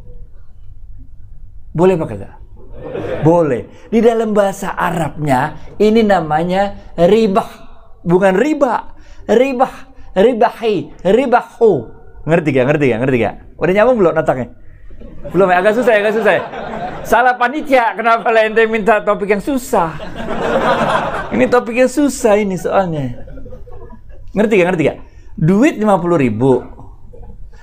Boleh 1.73 1.97
apa 1.97 2.07
kagak? 2.09 2.35
Boleh. 3.25 3.88
Di 3.88 4.05
dalam 4.05 4.37
bahasa 4.37 4.76
Arabnya 4.76 5.73
ini 5.81 6.05
namanya 6.05 6.93
ribah, 7.00 7.49
bukan 8.05 8.37
riba. 8.37 8.97
Ribah, 9.26 9.91
ribahi, 10.15 11.03
ribahu. 11.03 11.73
Ngerti 12.29 12.49
gak? 12.55 12.65
Ngerti 12.71 12.85
gak? 12.95 13.00
Ngerti 13.03 13.17
gak? 13.19 13.35
Udah 13.59 13.73
nyambung 13.75 13.99
belum 13.99 14.12
nataknya? 14.15 14.55
Belum 15.35 15.50
ya? 15.50 15.57
Agak 15.59 15.75
susah 15.75 15.93
ya? 15.97 15.99
Agak 16.05 16.15
susah 16.15 16.33
ya? 16.33 16.43
Salah 17.07 17.35
panitia, 17.35 17.95
kenapa 17.99 18.31
ente 18.35 18.67
minta 18.71 19.03
topik 19.03 19.31
yang 19.31 19.43
susah? 19.43 19.99
Ini 21.35 21.47
topik 21.50 21.75
yang 21.75 21.91
susah 21.91 22.38
ini 22.38 22.55
soalnya. 22.55 23.26
Ngerti 24.31 24.53
gak? 24.62 24.67
Ngerti 24.71 24.83
gak? 24.87 24.99
Duit 25.37 25.76
50 25.76 26.16
ribu. 26.16 26.64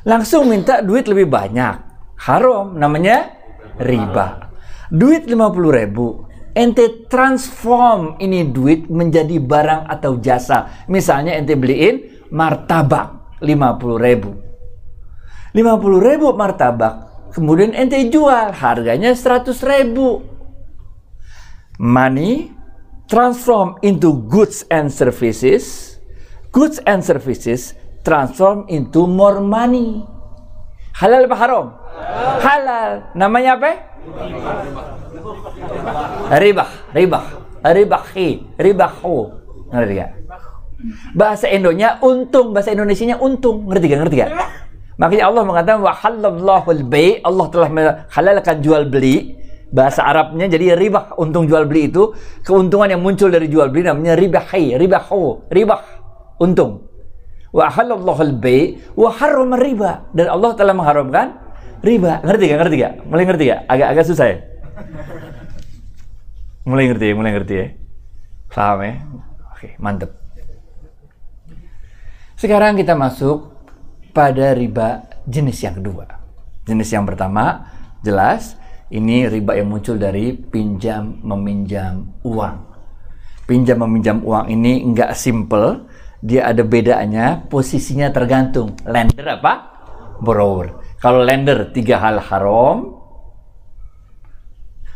Langsung 0.05 0.45
minta 0.45 0.85
duit 0.85 1.09
lebih 1.09 1.25
banyak. 1.25 1.75
Haram, 2.21 2.77
namanya 2.77 3.33
riba. 3.81 4.53
Duit 4.93 5.25
50 5.25 5.73
ribu. 5.73 6.29
Ente 6.53 7.09
transform 7.09 8.21
ini 8.21 8.45
duit 8.45 8.85
menjadi 8.93 9.41
barang 9.41 9.89
atau 9.89 10.21
jasa. 10.21 10.85
Misalnya 10.85 11.33
ente 11.33 11.57
beliin 11.57 12.29
martabak 12.29 13.41
50 13.41 13.97
ribu. 13.97 14.37
50 15.57 15.97
ribu 15.97 16.27
martabak. 16.37 16.93
Kemudian 17.33 17.73
ente 17.73 17.97
jual. 18.13 18.53
Harganya 18.53 19.17
100 19.17 19.49
ribu. 19.65 20.21
Money 21.81 22.53
transform 23.09 23.81
into 23.81 24.13
goods 24.29 24.61
and 24.69 24.93
services. 24.93 25.92
Goods 26.53 26.77
and 26.85 27.01
services 27.01 27.73
transform 28.05 28.69
into 28.69 29.09
more 29.09 29.41
money. 29.41 30.05
Halal 30.93 31.25
apa 31.25 31.35
haram? 31.41 31.65
Halal. 32.45 33.09
Namanya 33.17 33.57
apa? 33.57 33.73
Ribah, 36.37 36.69
ribah, 36.93 37.25
ribahi, 37.65 38.29
ribahu. 38.61 39.33
Ngerti 39.73 39.93
gak? 39.97 40.11
Bahasa 41.17 41.49
Indonya 41.49 41.97
untung, 42.05 42.53
bahasa 42.53 42.69
Indonesianya 42.69 43.17
untung. 43.17 43.65
Ngerti 43.65 43.85
gak? 43.89 43.99
Ngerti 44.05 44.15
gak? 44.21 44.31
Makanya 45.01 45.23
Allah 45.33 45.43
mengatakan 45.49 45.81
wa 45.81 45.89
halallahu 45.89 46.67
al-bai, 46.69 47.17
Allah 47.25 47.45
telah 47.49 47.69
menghalalkan 47.73 48.61
jual 48.61 48.85
beli. 48.93 49.41
Bahasa 49.73 50.05
Arabnya 50.05 50.45
jadi 50.45 50.77
ribah, 50.77 51.17
untung 51.17 51.49
jual 51.49 51.65
beli 51.65 51.89
itu 51.89 52.13
keuntungan 52.45 52.93
yang 52.93 53.01
muncul 53.01 53.33
dari 53.33 53.49
jual 53.49 53.73
beli 53.73 53.89
namanya 53.89 54.13
ribahi, 54.13 54.77
ribahu, 54.77 55.49
ribah, 55.49 56.02
untung. 56.39 56.87
Wa 57.53 57.69
halallahu 57.69 58.17
al-bai 58.17 58.81
wa 58.97 59.13
harrama 59.13 59.57
riba 59.61 60.09
dan 60.13 60.33
Allah 60.33 60.51
telah 60.57 60.73
mengharamkan 60.73 61.37
riba. 61.85 62.23
Ngerti 62.25 62.43
gak? 62.49 62.57
Ngerti 62.65 62.75
gak? 62.81 62.93
Mulai 63.05 63.25
ngerti 63.29 63.43
gak? 63.53 63.61
Agak-agak 63.69 64.05
susah 64.09 64.25
ya? 64.25 64.37
Mulai 66.63 66.83
ngerti 66.89 67.05
ya? 67.05 67.13
Mulai 67.13 67.31
ngerti 67.37 67.53
ya? 67.53 67.67
Paham 68.49 68.79
ya? 68.81 68.93
Oke, 69.53 69.69
mantep. 69.77 70.11
Sekarang 72.39 72.75
kita 72.75 72.97
masuk 72.97 73.53
pada 74.11 74.51
riba 74.51 75.05
jenis 75.27 75.63
yang 75.63 75.79
kedua. 75.79 76.05
Jenis 76.63 76.89
yang 76.91 77.03
pertama, 77.03 77.67
jelas, 78.03 78.55
ini 78.91 79.27
riba 79.27 79.57
yang 79.57 79.73
muncul 79.73 79.97
dari 79.97 80.35
pinjam 80.35 81.19
meminjam 81.23 82.13
uang. 82.23 82.57
Pinjam 83.43 83.83
meminjam 83.83 84.23
uang 84.23 84.47
ini 84.47 84.83
nggak 84.91 85.11
simple, 85.17 85.83
dia 86.23 86.47
ada 86.47 86.63
bedanya, 86.63 87.43
posisinya 87.51 88.07
tergantung. 88.15 88.79
Lender 88.87 89.27
apa? 89.27 89.75
Borrower. 90.23 90.79
Kalau 91.03 91.19
lender 91.19 91.67
tiga 91.75 91.99
hal 91.99 92.23
haram. 92.23 93.03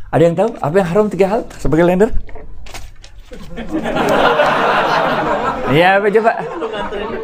Ada 0.08 0.24
yang 0.24 0.36
tahu 0.40 0.50
apa 0.64 0.76
yang 0.80 0.88
haram 0.88 1.06
tiga 1.12 1.26
hal 1.28 1.42
sebagai 1.60 1.84
lender? 1.84 2.16
Iya, 5.68 6.00
apa 6.00 6.08
coba? 6.08 6.32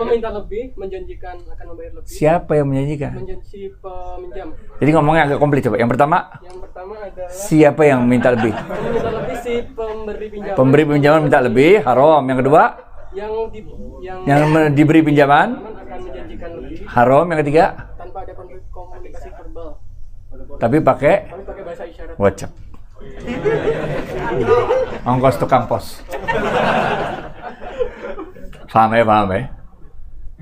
Meminta 0.04 0.30
lebih, 0.36 0.76
menjanjikan 0.76 1.40
akan 1.48 1.66
membayar 1.72 1.92
lebih. 1.96 2.12
Siapa 2.12 2.60
yang 2.60 2.68
menjanjikan? 2.68 3.12
Menjanji 3.24 3.72
peminjam. 3.80 4.48
Jadi 4.84 4.90
ngomongnya 4.92 5.24
agak 5.32 5.40
komplit 5.40 5.64
coba. 5.64 5.80
Yang 5.80 5.92
pertama, 5.96 6.18
Yang 6.44 6.60
pertama 6.60 6.94
adalah 7.00 7.32
siapa 7.32 7.82
yang 7.88 8.04
minta 8.04 8.36
lebih? 8.36 8.52
meminta 8.52 9.10
lebih 9.16 9.38
si 9.40 9.54
pemberi 9.72 10.28
pinjaman. 10.28 10.58
Pemberi 10.60 10.84
pinjaman 10.92 11.22
minta 11.24 11.40
lebih, 11.40 11.72
haram. 11.88 12.20
Yang 12.28 12.40
kedua, 12.44 12.64
yang 13.14 13.32
di, 13.54 13.60
yang, 14.02 14.20
yang 14.26 14.74
diberi 14.74 15.02
pinjaman, 15.06 15.62
haram. 16.90 17.26
Yang 17.30 17.40
ketiga, 17.46 17.66
tanpa 17.98 18.20
ada 18.26 18.34
komunikasi- 18.34 19.34
verbal. 19.34 19.70
tapi 20.58 20.78
pakai 20.82 21.16
Kami 21.30 21.44
pakai 21.46 21.64
bahasa 21.64 21.84
isyarat. 21.86 22.16
WhatsApp. 22.18 22.52
Ongkos 25.06 25.36
tukang 25.38 25.70
pos. 25.70 26.02
Paham 28.74 28.92
ya, 28.98 29.06
paham 29.06 29.30
ya? 29.30 29.44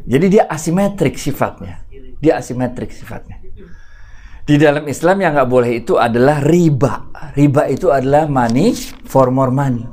Jadi 0.07 0.25
dia 0.31 0.43
asimetrik 0.47 1.19
sifatnya. 1.19 1.83
Dia 2.23 2.39
asimetrik 2.39 2.95
sifatnya. 2.95 3.41
Di 4.41 4.57
dalam 4.57 4.87
Islam 4.89 5.21
yang 5.21 5.37
nggak 5.37 5.49
boleh 5.51 5.71
itu 5.83 5.99
adalah 5.99 6.41
riba. 6.41 7.11
Riba 7.37 7.69
itu 7.69 7.91
adalah 7.91 8.25
money 8.25 8.73
for 9.05 9.29
more 9.29 9.53
money. 9.53 9.85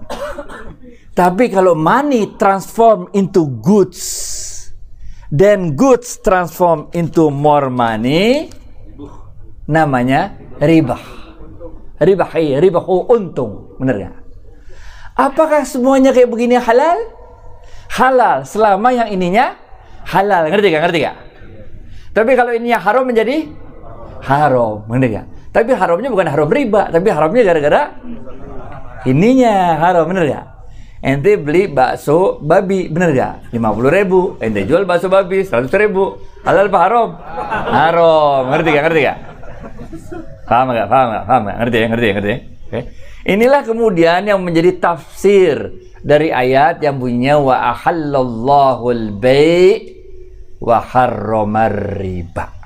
Tapi 1.19 1.51
kalau 1.51 1.75
money 1.75 2.39
transform 2.39 3.11
into 3.11 3.59
goods, 3.59 3.99
then 5.35 5.75
goods 5.75 6.23
transform 6.23 6.87
into 6.95 7.27
more 7.27 7.75
money, 7.75 8.47
namanya 9.67 10.39
riba. 10.63 10.95
Riba 11.99 12.31
riba 12.63 12.81
untung, 12.87 13.75
bener 13.83 13.95
nggak? 13.99 14.17
Apakah 15.19 15.67
semuanya 15.67 16.15
kayak 16.15 16.31
begini 16.31 16.55
halal? 16.55 17.11
Halal 17.99 18.47
selama 18.47 18.95
yang 18.95 19.11
ininya 19.11 19.59
halal, 20.07 20.47
ngerti 20.47 20.71
gak? 20.71 20.83
Ngerti 20.87 20.99
gak? 21.03 21.17
Tapi 22.15 22.31
kalau 22.39 22.55
ininya 22.55 22.79
haram 22.79 23.03
menjadi 23.03 23.51
haram, 24.23 24.87
ngerti 24.87 25.19
gak? 25.19 25.27
Tapi 25.51 25.71
haramnya 25.75 26.15
bukan 26.15 26.31
haram 26.31 26.47
riba, 26.47 26.95
tapi 26.95 27.11
haramnya 27.11 27.43
gara-gara 27.43 27.83
ininya 29.03 29.83
haram, 29.83 30.07
bener 30.07 30.25
gak? 30.31 30.58
Ente 30.99 31.39
beli 31.39 31.71
bakso 31.71 32.43
babi, 32.43 32.91
bener 32.91 33.15
gak? 33.15 33.35
50 33.55 33.97
ribu, 34.03 34.35
ente 34.43 34.67
jual 34.67 34.83
bakso 34.83 35.07
babi 35.07 35.47
100 35.47 35.71
ribu, 35.79 36.19
halal 36.43 36.67
apa 36.67 36.79
haram? 36.83 37.09
Haram, 37.71 38.43
ngerti 38.51 38.69
gak? 38.75 38.85
Ngerti 38.91 39.01
gak? 39.07 39.19
Paham 40.51 40.67
gak? 40.75 40.89
Paham 40.91 41.07
gak? 41.15 41.25
Paham 41.31 41.43
gak? 41.47 41.57
Ngerti 41.63 41.77
ya? 41.79 41.87
Ngerti 41.87 42.07
ya? 42.07 42.15
Ngerti 42.19 42.31
ya? 42.31 42.39
Oke. 42.43 42.81
Inilah 43.29 43.63
kemudian 43.63 44.23
yang 44.27 44.41
menjadi 44.43 44.71
tafsir 44.81 45.71
dari 46.03 46.35
ayat 46.35 46.83
yang 46.83 46.99
bunyinya 46.99 47.37
wa 47.39 47.57
ahallallahu 47.77 48.85
al-bai' 48.91 49.95
wa 50.59 50.79
harramar 50.83 52.03
riba. 52.03 52.59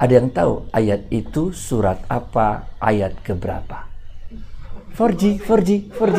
Ada 0.00 0.12
yang 0.18 0.34
tahu 0.34 0.66
ayat 0.74 1.06
itu 1.14 1.54
surat 1.54 2.02
apa, 2.10 2.74
ayat 2.82 3.20
keberapa? 3.22 3.86
4G, 4.96 5.44
4G, 5.44 5.92
4G. 5.92 6.18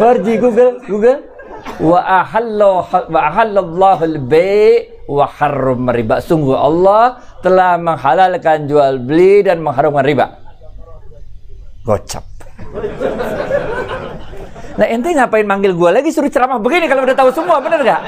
4G 0.00 0.28
Google, 0.40 0.80
Google. 0.88 1.20
Wa 1.76 2.24
ahallallahu 2.24 4.00
al-bai' 4.00 5.04
wa 5.04 5.28
harramar 5.28 5.92
riba. 5.92 6.24
Sungguh 6.24 6.56
Allah 6.56 7.20
telah 7.44 7.76
menghalalkan 7.76 8.64
jual 8.64 8.96
beli 8.96 9.44
dan 9.44 9.60
mengharamkan 9.60 10.00
riba. 10.08 10.40
Gocap. 11.84 12.24
Nah 14.80 14.86
ente 14.88 15.12
ngapain 15.12 15.44
manggil 15.44 15.76
gua 15.76 15.92
lagi 15.92 16.08
suruh 16.08 16.32
ceramah 16.32 16.56
begini 16.56 16.88
kalau 16.88 17.04
udah 17.04 17.12
tahu 17.12 17.28
semua 17.36 17.60
bener 17.60 17.84
gak? 17.84 18.00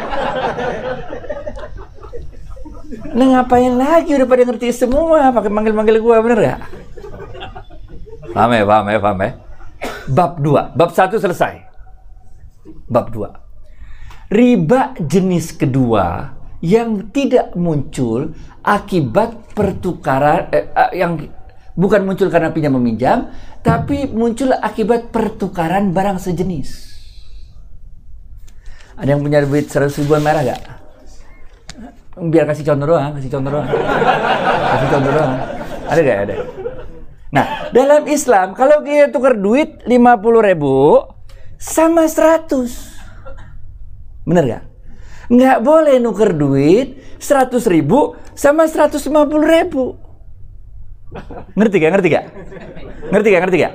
Nah 3.12 3.26
ngapain 3.36 3.72
lagi 3.76 4.16
udah 4.16 4.24
pada 4.24 4.48
ngerti 4.48 4.72
semua 4.72 5.28
pakai 5.28 5.52
manggil-manggil 5.52 6.00
gua 6.00 6.24
bener 6.24 6.38
gak? 6.40 6.60
Paham 8.32 8.56
ya, 8.56 8.64
paham 8.64 8.86
ya, 8.88 8.98
paham 9.00 9.18
ya. 9.20 9.30
Bab 10.08 10.40
2, 10.40 10.72
bab 10.72 10.90
1 10.96 11.20
selesai. 11.20 11.71
Bab 12.64 13.10
2. 13.10 14.32
Riba 14.32 14.96
jenis 14.96 15.52
kedua 15.52 16.32
yang 16.62 17.10
tidak 17.10 17.52
muncul 17.58 18.32
akibat 18.62 19.52
pertukaran 19.52 20.48
eh, 20.54 20.70
eh, 20.70 20.90
yang 21.02 21.18
bukan 21.74 22.06
muncul 22.06 22.30
karena 22.30 22.54
pinjam 22.54 22.78
meminjam, 22.78 23.34
tapi 23.60 24.06
muncul 24.08 24.54
akibat 24.54 25.10
pertukaran 25.10 25.90
barang 25.90 26.22
sejenis. 26.22 26.92
Ada 28.96 29.18
yang 29.18 29.22
punya 29.24 29.42
duit 29.42 29.66
100 29.66 29.90
ribuan 30.04 30.22
merah 30.22 30.46
gak? 30.46 30.62
Biar 32.12 32.44
kasih 32.44 32.62
contoh 32.68 32.86
doang, 32.92 33.16
kasih 33.18 33.30
contoh 33.32 33.50
doang. 33.56 33.68
kasih 34.72 34.88
contoh 34.92 35.10
doang. 35.10 35.32
Ada 35.88 36.00
gak? 36.04 36.18
Ada. 36.28 36.34
Nah, 37.32 37.46
dalam 37.72 38.02
Islam, 38.04 38.52
kalau 38.52 38.84
kita 38.84 39.08
tukar 39.08 39.34
duit 39.40 39.80
50 39.88 40.48
ribu 40.52 41.00
sama 41.62 42.10
100. 42.10 44.26
Bener 44.26 44.44
gak? 44.50 44.62
Nggak 45.30 45.58
boleh 45.62 46.02
nuker 46.02 46.34
duit 46.34 46.98
100 47.22 47.54
ribu 47.70 48.18
sama 48.34 48.66
150 48.66 48.98
ribu. 49.46 49.94
Ngerti 51.54 51.76
gak? 51.78 51.90
Ngerti 51.94 52.08
gak? 52.10 52.24
Ngerti 53.14 53.28
gak? 53.30 53.42
Ngerti 53.46 53.58
gak? 53.62 53.74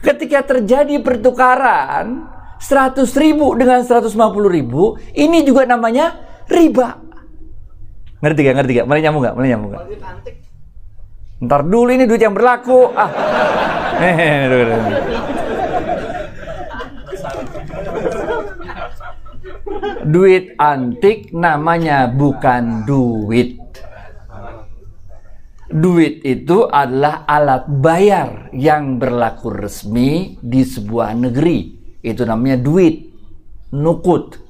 Ketika 0.00 0.38
terjadi 0.42 0.98
pertukaran 0.98 2.26
100 2.58 3.06
ribu 3.22 3.54
dengan 3.54 3.86
150 3.86 4.10
ribu, 4.50 4.98
ini 5.14 5.46
juga 5.46 5.70
namanya 5.70 6.18
riba. 6.50 6.98
Ngerti 8.18 8.40
gak? 8.42 8.54
Ngerti 8.58 8.72
gak? 8.82 8.86
Mulai 8.90 9.02
nyambung 9.06 9.22
gak? 9.22 9.34
Mulai 9.38 9.48
nyambung 9.54 9.70
gak? 9.78 9.86
Ntar 11.40 11.64
dulu 11.64 11.88
ini 11.94 12.04
duit 12.04 12.20
yang 12.20 12.36
berlaku. 12.36 12.92
Ah. 12.92 13.08
Eh, 14.00 14.48
dulu, 14.48 14.64
dulu. 14.64 14.96
Duit 20.00 20.56
antik 20.56 21.28
namanya 21.36 22.08
bukan 22.08 22.88
duit. 22.88 23.60
Duit 25.70 26.24
itu 26.24 26.66
adalah 26.66 27.28
alat 27.28 27.68
bayar 27.68 28.48
yang 28.56 28.96
berlaku 28.96 29.52
resmi 29.52 30.40
di 30.40 30.64
sebuah 30.64 31.14
negeri. 31.14 31.78
Itu 32.00 32.24
namanya 32.24 32.58
duit, 32.58 33.12
nukut. 33.76 34.40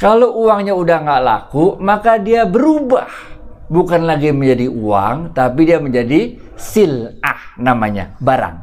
Kalau 0.00 0.34
uangnya 0.42 0.74
udah 0.74 0.96
nggak 1.06 1.22
laku, 1.22 1.78
maka 1.78 2.18
dia 2.18 2.48
berubah. 2.48 3.36
Bukan 3.68 4.08
lagi 4.08 4.32
menjadi 4.34 4.66
uang, 4.72 5.36
tapi 5.36 5.68
dia 5.68 5.78
menjadi 5.78 6.40
silah 6.56 7.54
namanya, 7.60 8.16
barang. 8.18 8.56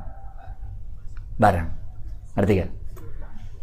Barang. 1.39 1.67
Ngerti 2.35 2.53
gak? 2.57 2.80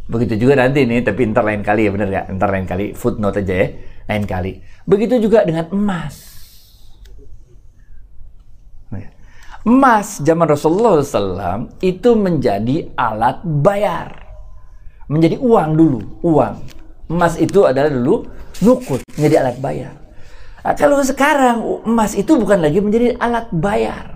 Begitu 0.09 0.41
juga 0.41 0.57
nanti 0.57 0.89
nih, 0.89 1.05
tapi 1.05 1.29
ntar 1.29 1.45
lain 1.45 1.61
kali 1.61 1.85
ya, 1.85 1.91
bener 1.93 2.07
gak? 2.09 2.25
Ntar 2.33 2.49
lain 2.49 2.65
kali, 2.65 2.85
footnote 2.97 3.45
aja 3.45 3.53
ya, 3.53 3.67
lain 4.09 4.25
kali. 4.25 4.51
Begitu 4.89 5.21
juga 5.21 5.45
dengan 5.45 5.69
emas. 5.69 6.29
Emas 9.69 10.23
zaman 10.23 10.47
Rasulullah 10.47 11.03
SAW 11.03 11.69
itu 11.83 12.15
menjadi 12.15 12.89
alat 12.95 13.43
bayar. 13.43 14.23
Menjadi 15.11 15.35
uang 15.35 15.69
dulu, 15.75 15.99
uang. 16.25 16.55
Emas 17.11 17.35
itu 17.37 17.67
adalah 17.67 17.91
dulu 17.91 18.23
nukut, 18.65 19.03
menjadi 19.13 19.45
alat 19.45 19.57
bayar. 19.61 19.93
Nah, 20.63 20.73
kalau 20.73 20.97
sekarang 21.05 21.85
emas 21.85 22.15
itu 22.15 22.39
bukan 22.39 22.65
lagi 22.65 22.79
menjadi 22.81 23.19
alat 23.19 23.51
bayar. 23.51 24.15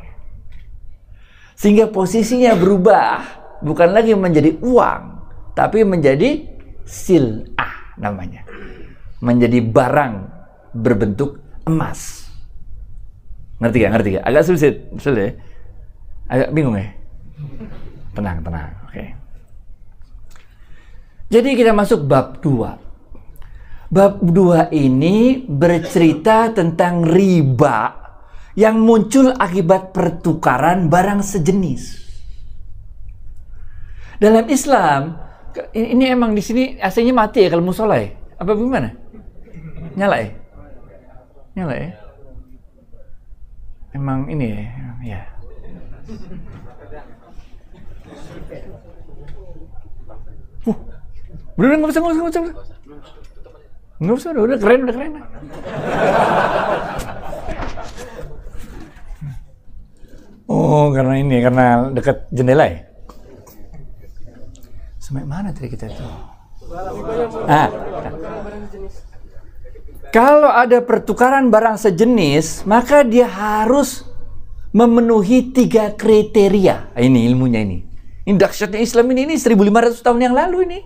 Sehingga 1.60 1.92
posisinya 1.92 2.58
berubah, 2.58 3.22
bukan 3.62 3.94
lagi 3.94 4.16
menjadi 4.16 4.58
uang, 4.64 5.13
tapi 5.54 5.86
menjadi 5.86 6.44
silah 6.84 7.98
namanya. 7.98 8.44
Menjadi 9.24 9.64
barang 9.64 10.14
berbentuk 10.76 11.40
emas. 11.64 12.28
Ngerti 13.62 13.78
gak? 13.80 13.92
Ngerti 13.96 14.10
gak? 14.20 14.26
Agak 14.28 14.44
sulit, 14.44 14.76
sulit 15.00 15.22
ya? 15.24 15.32
Agak 16.28 16.50
bingung 16.52 16.76
ya? 16.76 16.90
Tenang, 18.14 18.38
tenang. 18.44 18.72
Oke. 18.90 19.04
Jadi 21.32 21.50
kita 21.56 21.72
masuk 21.72 22.04
bab 22.04 22.44
2. 22.44 23.90
Bab 23.94 24.14
2 24.26 24.74
ini 24.74 25.46
bercerita 25.46 26.50
tentang 26.50 27.06
riba 27.06 28.04
yang 28.54 28.82
muncul 28.82 29.34
akibat 29.34 29.94
pertukaran 29.94 30.90
barang 30.90 31.22
sejenis. 31.26 32.02
Dalam 34.22 34.46
Islam, 34.50 35.18
ini 35.74 36.06
emang 36.10 36.34
di 36.34 36.42
sini 36.42 36.78
AC-nya 36.82 37.14
mati 37.14 37.46
ya 37.46 37.50
kalau 37.54 37.64
musola 37.66 37.98
ya? 37.98 38.10
Apa 38.42 38.58
gimana? 38.58 38.90
Nyala 39.94 40.18
ya? 40.22 40.30
Nyala 41.54 41.74
ya? 41.78 41.90
Emang 43.94 44.26
ini 44.30 44.46
ya? 44.50 44.62
Ya. 45.04 45.22
Uh, 50.64 50.78
bener 51.60 51.78
nggak 51.78 51.92
usah 51.94 52.02
nggak 52.02 52.14
usah 52.14 52.22
nggak 52.24 52.34
usah. 52.34 52.44
Nggak 54.04 54.16
usah, 54.20 54.30
udah, 54.36 54.44
udah 54.44 54.58
keren, 54.60 54.84
udah 54.84 54.96
keren. 55.00 55.14
Oh, 60.50 60.92
karena 60.92 61.14
ini, 61.24 61.40
karena 61.40 61.66
dekat 61.96 62.28
jendela 62.36 62.68
ya? 62.68 62.84
Sampai 65.04 65.28
mana 65.28 65.52
tadi 65.52 65.68
kita 65.68 65.92
itu? 65.92 66.06
Ah, 67.44 67.68
kalau 70.16 70.48
ada 70.48 70.80
pertukaran 70.80 71.52
barang 71.52 71.76
sejenis, 71.76 72.64
maka 72.64 73.04
dia 73.04 73.28
harus 73.28 74.08
memenuhi 74.72 75.52
tiga 75.52 75.92
kriteria. 75.92 76.96
Ah, 76.96 77.04
Ini 77.04 77.20
ilmunya 77.28 77.68
ini. 77.68 77.84
Ini 78.24 78.40
dahsyatnya 78.40 78.80
Islam 78.80 79.12
ini, 79.12 79.28
ini 79.28 79.36
1500 79.36 80.00
tahun 80.00 80.24
yang 80.24 80.32
lalu 80.40 80.72
ini. 80.72 80.80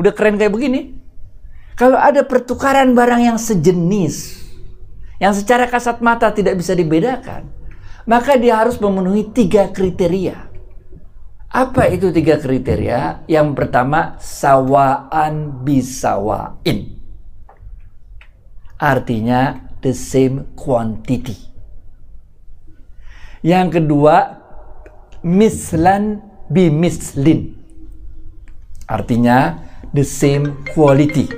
Udah 0.00 0.16
keren 0.16 0.40
kayak 0.40 0.56
begini. 0.56 0.96
Kalau 1.76 2.00
ada 2.00 2.24
pertukaran 2.24 2.96
barang 2.96 3.20
yang 3.20 3.36
sejenis, 3.36 4.40
yang 5.20 5.36
secara 5.36 5.68
kasat 5.68 6.00
mata 6.00 6.32
tidak 6.32 6.56
bisa 6.56 6.72
dibedakan, 6.72 7.52
maka 8.08 8.40
dia 8.40 8.56
harus 8.56 8.80
memenuhi 8.80 9.28
tiga 9.28 9.68
kriteria. 9.68 10.51
Apa 11.52 11.84
itu 11.92 12.08
tiga 12.08 12.40
kriteria? 12.40 13.28
Yang 13.28 13.48
pertama, 13.52 14.16
sawaan 14.16 15.60
bisawain. 15.60 16.96
Artinya, 18.80 19.60
the 19.84 19.92
same 19.92 20.48
quantity. 20.56 21.36
Yang 23.44 23.84
kedua, 23.84 24.40
mislan 25.20 26.24
bimislin. 26.48 27.52
Artinya, 28.88 29.60
the 29.92 30.08
same 30.08 30.56
quality. 30.72 31.28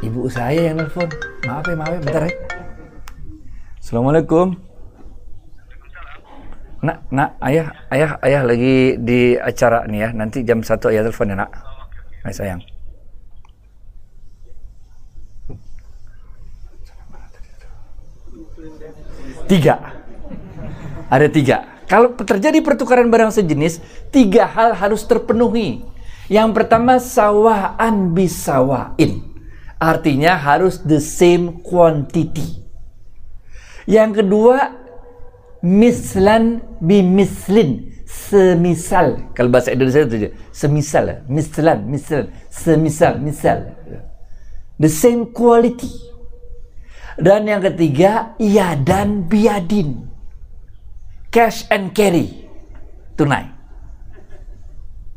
Ibu 0.00 0.24
saya 0.32 0.72
yang 0.72 0.80
nelfon. 0.80 1.12
Maaf 1.44 1.68
ya, 1.68 1.76
maaf 1.76 1.92
ya, 1.92 2.00
bentar 2.00 2.22
ya. 2.28 2.32
Assalamualaikum. 3.76 4.73
Nak, 6.84 7.08
nak, 7.08 7.40
ayah, 7.40 7.72
ayah, 7.88 8.20
ayah 8.20 8.42
lagi 8.44 9.00
di 9.00 9.40
acara 9.40 9.88
nih 9.88 10.04
ya. 10.04 10.08
Nanti 10.12 10.44
jam 10.44 10.60
satu 10.60 10.92
ayah 10.92 11.00
telepon 11.08 11.32
ya 11.32 11.36
nak. 11.40 11.50
Ay, 12.20 12.36
sayang. 12.36 12.60
Tiga. 19.48 19.80
Ada 21.08 21.28
tiga. 21.32 21.56
Kalau 21.88 22.12
terjadi 22.16 22.60
pertukaran 22.60 23.08
barang 23.08 23.32
sejenis, 23.32 23.80
tiga 24.12 24.44
hal 24.44 24.76
harus 24.76 25.08
terpenuhi. 25.08 25.84
Yang 26.28 26.50
pertama, 26.52 27.00
sawaan 27.00 28.12
bisawain. 28.12 29.24
Artinya 29.80 30.36
harus 30.36 30.84
the 30.84 31.00
same 31.00 31.64
quantity. 31.64 32.60
Yang 33.84 34.24
kedua, 34.24 34.83
mislan 35.64 36.60
bimislin. 36.84 37.96
Semisal. 38.04 39.32
Kalau 39.32 39.48
bahasa 39.50 39.72
Indonesia 39.72 40.04
itu 40.04 40.30
semisal. 40.52 41.24
Mislan, 41.26 41.88
mislan. 41.88 42.30
Semisal, 42.52 43.18
misal. 43.18 43.74
The 44.78 44.92
same 44.92 45.32
quality. 45.32 45.90
Dan 47.18 47.48
yang 47.48 47.64
ketiga, 47.64 48.36
iya 48.38 48.76
dan 48.78 49.26
biadin. 49.26 50.04
Cash 51.32 51.66
and 51.72 51.90
carry. 51.96 52.46
Tunai. 53.18 53.50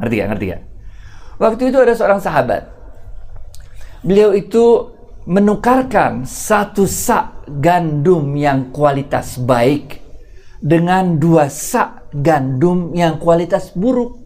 Ngerti 0.01 0.15
gak? 0.17 0.27
Ngerti 0.33 0.45
gak? 0.53 0.61
Waktu 1.37 1.61
itu 1.69 1.77
ada 1.77 1.93
seorang 1.93 2.21
sahabat. 2.21 2.63
Beliau 4.01 4.33
itu 4.33 4.93
menukarkan 5.27 6.23
satu 6.23 6.87
sak 6.87 7.45
gandum 7.61 8.33
yang 8.33 8.71
kualitas 8.71 9.37
baik 9.37 10.06
dengan 10.57 11.21
dua 11.21 11.47
sak 11.51 12.09
gandum 12.13 12.93
yang 12.97 13.21
kualitas 13.21 13.73
buruk. 13.73 14.17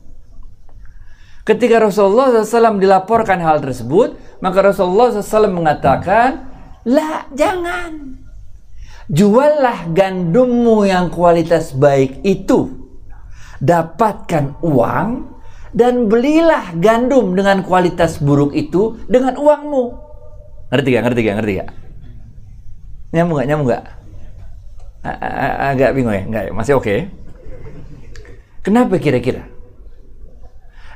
Ketika 1.41 1.81
Rasulullah 1.81 2.29
SAW 2.31 2.77
dilaporkan 2.77 3.41
hal 3.41 3.59
tersebut, 3.59 4.13
maka 4.45 4.61
Rasulullah 4.61 5.09
SAW 5.09 5.49
mengatakan, 5.49 6.47
lah 6.85 7.25
jangan. 7.33 8.21
Juallah 9.11 9.91
gandummu 9.91 10.87
yang 10.87 11.11
kualitas 11.11 11.75
baik 11.75 12.23
itu. 12.23 12.71
Dapatkan 13.59 14.63
uang 14.63 15.09
dan 15.75 16.07
belilah 16.07 16.73
gandum 16.79 17.35
dengan 17.35 17.63
kualitas 17.65 18.21
buruk 18.23 18.55
itu 18.55 18.97
dengan 19.11 19.35
uangmu. 19.35 19.83
Ngerti 20.71 20.87
gak? 20.95 21.03
Ngerti 21.03 21.21
gak? 21.21 21.35
Ngerti 21.41 21.53
gak? 21.59 21.69
Nyambung 23.11 23.35
gak? 23.43 23.47
Nyambung 23.51 23.69
gak? 23.69 23.85
Agak 25.01 25.97
bingung 25.97 26.13
ya? 26.13 26.23
Enggak, 26.25 26.43
masih 26.53 26.77
oke. 26.77 27.09
Kenapa 28.61 29.01
kira-kira? 29.01 29.49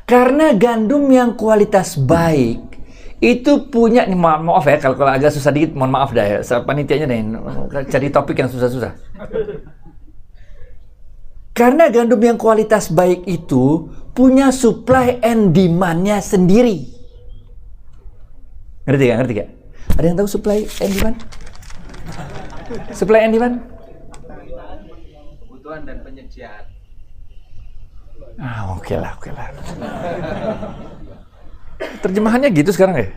Karena 0.06 0.54
gandum 0.54 1.10
yang 1.10 1.34
kualitas 1.34 1.98
baik 1.98 2.62
itu 3.18 3.74
punya 3.74 4.06
nih 4.06 4.14
ma 4.14 4.38
maaf 4.38 4.62
ya 4.70 4.78
kalau, 4.78 4.94
kalau 4.94 5.10
agak 5.10 5.34
susah 5.34 5.50
dikit 5.50 5.74
mohon 5.74 5.90
maaf 5.90 6.14
dah 6.14 6.22
ya 6.22 6.38
panitianya 6.62 7.10
nih 7.10 7.20
cari 7.90 8.14
topik 8.14 8.38
yang 8.38 8.52
susah-susah. 8.54 8.94
Karena 11.58 11.90
gandum 11.90 12.22
yang 12.22 12.38
kualitas 12.38 12.94
baik 12.94 13.26
itu 13.26 13.90
punya 14.14 14.54
supply 14.54 15.18
and 15.26 15.58
demand-nya 15.58 16.22
sendiri. 16.22 16.86
Ngerti 18.86 19.04
gak? 19.10 19.18
Ngerti 19.24 19.34
gak? 19.42 19.50
Ada 19.98 20.06
yang 20.06 20.18
tahu 20.22 20.30
supply 20.30 20.60
and 20.84 20.92
demand? 20.94 21.18
Supply 22.94 23.20
and 23.26 23.34
demand? 23.34 23.56
Kebutuhan 25.66 25.82
dan 25.90 25.98
penyediaan 26.06 26.66
Ah, 28.40 28.80
oke 28.80 28.96
lah, 28.96 29.12
oke 29.20 29.28
lah. 29.28 29.52
Terjemahannya 32.00 32.48
gitu 32.56 32.72
sekarang 32.72 32.96
ya? 33.02 33.08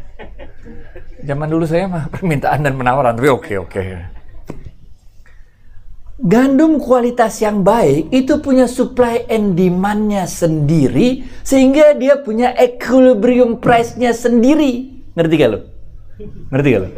Zaman 1.22 1.46
dulu 1.46 1.62
saya 1.70 1.86
mah 1.86 2.10
permintaan 2.10 2.66
dan 2.66 2.74
penawaran, 2.74 3.14
tapi 3.14 3.30
oke, 3.30 3.52
oke. 3.62 3.78
Gandum 6.18 6.82
kualitas 6.82 7.38
yang 7.38 7.62
baik 7.62 8.10
itu 8.10 8.42
punya 8.42 8.66
supply 8.66 9.22
and 9.30 9.54
demand-nya 9.54 10.26
sendiri 10.26 11.30
sehingga 11.46 11.94
dia 11.94 12.18
punya 12.18 12.50
equilibrium 12.58 13.62
price-nya 13.62 14.10
sendiri. 14.10 14.98
Ngerti 15.14 15.34
gak 15.38 15.50
lo? 15.54 15.58
Ngerti 16.50 16.68
gak 16.74 16.80
lo? 16.82 16.88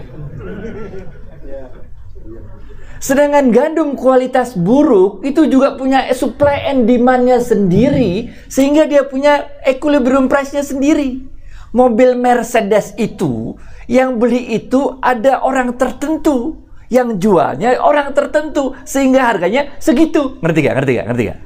Sedangkan 3.00 3.48
gandum 3.48 3.96
kualitas 3.96 4.52
buruk 4.52 5.24
itu 5.24 5.48
juga 5.48 5.72
punya 5.72 6.04
supply 6.12 6.68
and 6.68 6.84
demand-nya 6.84 7.40
sendiri 7.40 8.28
sehingga 8.44 8.84
dia 8.84 9.08
punya 9.08 9.48
equilibrium 9.64 10.28
price-nya 10.28 10.60
sendiri. 10.60 11.24
Mobil 11.72 12.12
Mercedes 12.12 12.92
itu 13.00 13.56
yang 13.88 14.20
beli 14.20 14.52
itu 14.52 15.00
ada 15.00 15.40
orang 15.40 15.80
tertentu 15.80 16.60
yang 16.92 17.16
jualnya 17.16 17.80
orang 17.80 18.12
tertentu 18.12 18.76
sehingga 18.84 19.32
harganya 19.32 19.72
segitu. 19.80 20.36
Ngerti 20.44 20.60
gak? 20.60 20.74
Ngerti 20.76 20.92
gak? 21.00 21.06
Ngerti 21.08 21.22
gak? 21.24 21.40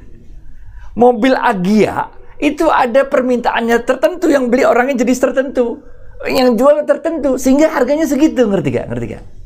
Mobil 0.99 1.33
Agia 1.39 2.11
itu 2.35 2.67
ada 2.67 3.07
permintaannya 3.07 3.79
tertentu 3.87 4.27
yang 4.27 4.51
beli 4.51 4.67
orangnya 4.67 5.07
jenis 5.07 5.23
tertentu. 5.23 5.79
Yang 6.27 6.59
jual 6.59 6.83
tertentu 6.83 7.39
sehingga 7.39 7.71
harganya 7.71 8.03
segitu. 8.03 8.43
Ngerti 8.43 8.69
gak? 8.75 8.91
Ngerti 8.91 9.05
gak? 9.15 9.44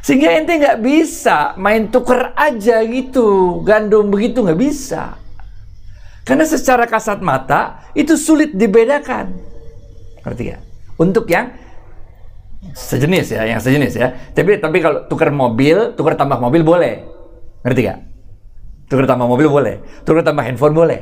Sehingga 0.00 0.32
ente 0.32 0.56
nggak 0.56 0.80
bisa 0.80 1.54
main 1.60 1.92
tuker 1.92 2.32
aja 2.32 2.80
gitu 2.84 3.60
gandum 3.64 4.08
begitu 4.08 4.40
nggak 4.40 4.60
bisa. 4.60 5.20
Karena 6.24 6.44
secara 6.44 6.84
kasat 6.86 7.20
mata 7.24 7.90
itu 7.96 8.14
sulit 8.14 8.54
dibedakan. 8.54 9.34
Ngerti 10.22 10.42
gak? 10.52 10.62
Untuk 11.00 11.26
yang 11.32 11.50
sejenis 12.76 13.34
ya, 13.34 13.42
yang 13.48 13.60
sejenis 13.60 13.92
ya. 13.96 14.08
Tapi 14.36 14.60
tapi 14.60 14.78
kalau 14.84 15.08
tukar 15.08 15.32
mobil, 15.32 15.96
tukar 15.96 16.14
tambah 16.14 16.36
mobil 16.38 16.60
boleh. 16.60 17.02
Ngerti 17.64 17.80
gak? 17.82 17.98
Tukar 18.86 19.08
tambah 19.08 19.26
mobil 19.26 19.48
boleh. 19.48 19.74
Tukar 20.04 20.22
tambah 20.22 20.44
handphone 20.44 20.76
boleh. 20.76 21.00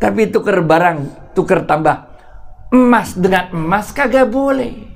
Tapi 0.00 0.32
tukar 0.32 0.58
barang, 0.64 1.30
tukar 1.38 1.68
tambah 1.68 2.10
emas 2.74 3.14
dengan 3.14 3.52
emas 3.54 3.94
kagak 3.94 4.26
boleh. 4.26 4.93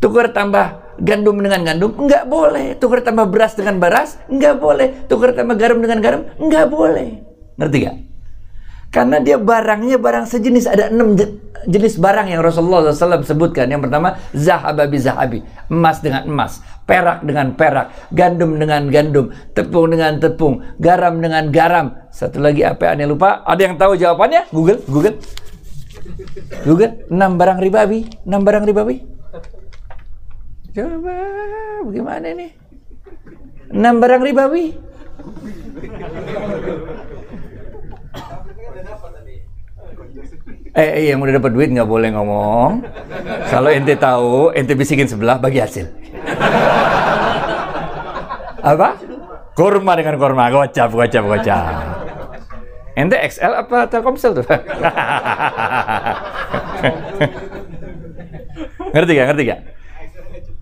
Tukar 0.00 0.32
tambah 0.32 0.96
gandum 0.96 1.36
dengan 1.44 1.60
gandum 1.60 1.92
enggak 1.92 2.24
boleh. 2.24 2.72
Tukar 2.80 3.04
tambah 3.04 3.28
beras 3.28 3.52
dengan 3.52 3.76
beras 3.76 4.16
enggak 4.32 4.56
boleh. 4.56 5.04
Tukar 5.12 5.36
tambah 5.36 5.54
garam 5.60 5.78
dengan 5.84 6.00
garam 6.00 6.20
enggak 6.40 6.72
boleh. 6.72 7.20
Ngerti 7.60 7.78
gak? 7.84 7.96
Karena 8.90 9.22
dia 9.22 9.36
barangnya 9.38 10.00
barang 10.00 10.26
sejenis. 10.26 10.66
Ada 10.66 10.90
enam 10.90 11.14
je- 11.14 11.36
jenis 11.68 12.00
barang 12.00 12.26
yang 12.32 12.42
Rasulullah 12.42 12.90
SAW 12.90 13.22
sebutkan. 13.22 13.70
Yang 13.70 13.86
pertama, 13.86 14.18
zahababi 14.34 14.98
zahabi. 14.98 15.38
Emas 15.70 16.02
dengan 16.02 16.26
emas. 16.26 16.58
Perak 16.88 17.22
dengan 17.22 17.54
perak. 17.54 18.10
Gandum 18.10 18.58
dengan 18.58 18.90
gandum. 18.90 19.30
Tepung 19.54 19.94
dengan 19.94 20.18
tepung. 20.18 20.64
Garam 20.82 21.22
dengan 21.22 21.52
garam. 21.54 21.86
Satu 22.10 22.42
lagi 22.42 22.66
apa 22.66 22.96
yang 22.96 23.14
lupa? 23.14 23.46
Ada 23.46 23.70
yang 23.70 23.74
tahu 23.78 23.94
jawabannya? 23.94 24.50
Google, 24.50 24.82
Google. 24.90 25.22
Google. 26.66 26.92
Enam 27.12 27.38
barang 27.38 27.62
ribawi. 27.62 28.10
Enam 28.26 28.42
barang 28.42 28.64
ribawi. 28.66 29.19
Coba, 30.70 31.18
bagaimana 31.82 32.30
nih? 32.30 32.54
Enam 33.74 33.98
barang 33.98 34.22
ribawi. 34.22 34.78
Eh, 40.70 40.86
eh, 40.86 41.10
yang 41.10 41.18
udah 41.18 41.42
dapat 41.42 41.50
duit 41.50 41.74
nggak 41.74 41.90
boleh 41.90 42.14
ngomong. 42.14 42.86
Kalau 43.50 43.66
ente 43.74 43.98
tahu, 43.98 44.54
ente 44.54 44.78
bisikin 44.78 45.10
sebelah 45.10 45.42
bagi 45.42 45.58
hasil. 45.58 45.90
Apa? 48.62 48.94
Kurma 49.58 49.98
dengan 49.98 50.14
kurma, 50.22 50.54
gocap, 50.54 50.94
gocap, 50.94 51.24
gocap. 51.26 51.74
Ente 52.94 53.18
XL 53.18 53.66
apa 53.66 53.90
Telkomsel 53.90 54.38
tuh? 54.38 54.46
ngerti 58.94 59.12
gak? 59.18 59.26
Ngerti 59.30 59.42
gak? 59.50 59.79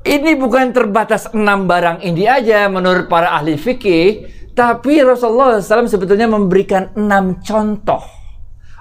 Ini 0.09 0.41
bukan 0.41 0.73
terbatas 0.73 1.29
enam 1.37 1.69
barang 1.69 2.01
ini 2.01 2.25
aja 2.25 2.65
menurut 2.73 3.13
para 3.13 3.29
ahli 3.37 3.61
fikih, 3.61 4.25
tapi 4.57 5.05
Rasulullah 5.05 5.61
SAW 5.61 5.85
sebetulnya 5.85 6.25
memberikan 6.25 6.97
enam 6.97 7.45
contoh 7.45 8.01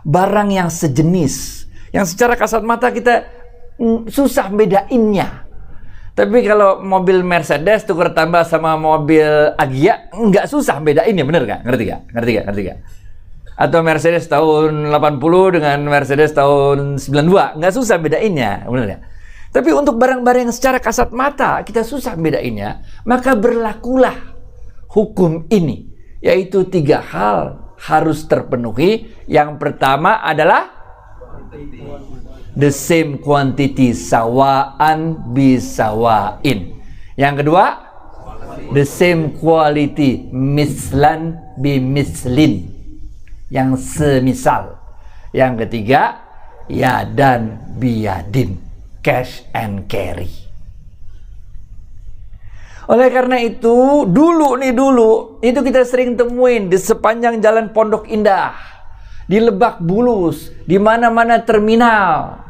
barang 0.07 0.55
yang 0.55 0.71
sejenis, 0.71 1.67
yang 1.91 2.07
secara 2.07 2.39
kasat 2.39 2.63
mata 2.63 2.95
kita 2.95 3.27
mm, 3.75 4.07
susah 4.07 4.47
bedainnya. 4.55 5.43
Tapi 6.15 6.47
kalau 6.47 6.79
mobil 6.79 7.19
Mercedes 7.27 7.83
tukar 7.83 8.15
tambah 8.15 8.47
sama 8.47 8.79
mobil 8.79 9.27
Agia 9.59 10.07
nggak 10.15 10.47
susah 10.47 10.79
bedainnya, 10.79 11.27
bener 11.27 11.43
gak? 11.43 11.59
Ngerti 11.67 11.83
gak? 11.91 12.01
Ngerti 12.15 12.31
gak? 12.39 12.45
Ngerti 12.47 12.61
gak? 12.71 12.77
Atau 13.67 13.79
Mercedes 13.83 14.25
tahun 14.31 14.95
80 14.95 15.55
dengan 15.59 15.77
Mercedes 15.91 16.31
tahun 16.31 16.95
92 17.03 17.59
nggak 17.59 17.73
susah 17.75 17.99
bedainnya, 17.99 18.63
bener 18.63 18.95
gak? 18.95 19.01
Tapi 19.51 19.69
untuk 19.71 19.95
barang-barang 19.95 20.49
yang 20.49 20.55
secara 20.55 20.77
kasat 20.77 21.15
mata 21.15 21.63
kita 21.63 21.81
susah 21.81 22.13
bedainnya, 22.19 22.83
maka 23.07 23.33
berlakulah 23.33 24.35
hukum 24.91 25.47
ini, 25.47 25.87
yaitu 26.19 26.67
tiga 26.67 26.99
hal 26.99 27.73
harus 27.79 28.25
terpenuhi. 28.27 29.13
Yang 29.25 29.57
pertama 29.61 30.19
adalah 30.19 30.67
the 32.57 32.73
same 32.73 33.21
quantity 33.21 33.93
sawaan 33.95 35.31
bisawain. 35.31 36.75
Yang 37.15 37.35
kedua, 37.45 37.65
the 38.75 38.85
same 38.85 39.37
quality 39.37 40.27
mislan 40.33 41.39
bimislin. 41.57 42.73
Yang 43.47 43.95
semisal. 43.95 44.75
Yang 45.31 45.65
ketiga, 45.65 46.19
yadan 46.67 47.63
biyadin. 47.79 48.66
Cash 49.07 49.47
and 49.55 49.87
carry. 49.87 50.27
Oleh 52.91 53.07
karena 53.07 53.39
itu, 53.39 54.03
dulu 54.03 54.59
nih 54.59 54.75
dulu, 54.75 55.39
itu 55.39 55.63
kita 55.63 55.87
sering 55.87 56.19
temuin 56.19 56.67
di 56.67 56.75
sepanjang 56.75 57.39
jalan 57.39 57.71
Pondok 57.71 58.03
Indah, 58.11 58.51
di 59.31 59.39
Lebak 59.39 59.79
Bulus, 59.79 60.51
di 60.67 60.75
mana-mana 60.75 61.39
terminal. 61.39 62.43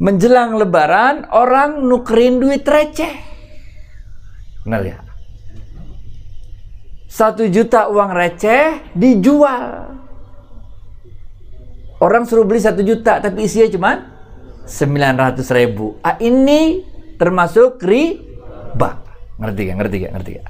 Menjelang 0.00 0.56
lebaran, 0.56 1.28
orang 1.36 1.84
nukerin 1.84 2.40
duit 2.40 2.64
receh. 2.64 3.12
Benar 4.64 4.80
ya? 4.88 5.04
Satu 7.12 7.44
juta 7.44 7.92
uang 7.92 8.08
receh 8.16 8.96
dijual. 8.96 10.00
Orang 12.00 12.24
suruh 12.24 12.48
beli 12.48 12.64
satu 12.64 12.80
juta, 12.80 13.20
tapi 13.20 13.44
isinya 13.44 13.68
cuma 13.68 14.17
900 14.68 15.40
ribu. 15.56 15.96
Ah, 16.04 16.20
ini 16.20 16.84
termasuk 17.16 17.80
riba. 17.80 19.00
Ngerti 19.40 19.60
gak? 19.64 19.76
Ngerti 19.80 19.96
gak? 20.04 20.12
Ngerti 20.12 20.30
gak? 20.36 20.46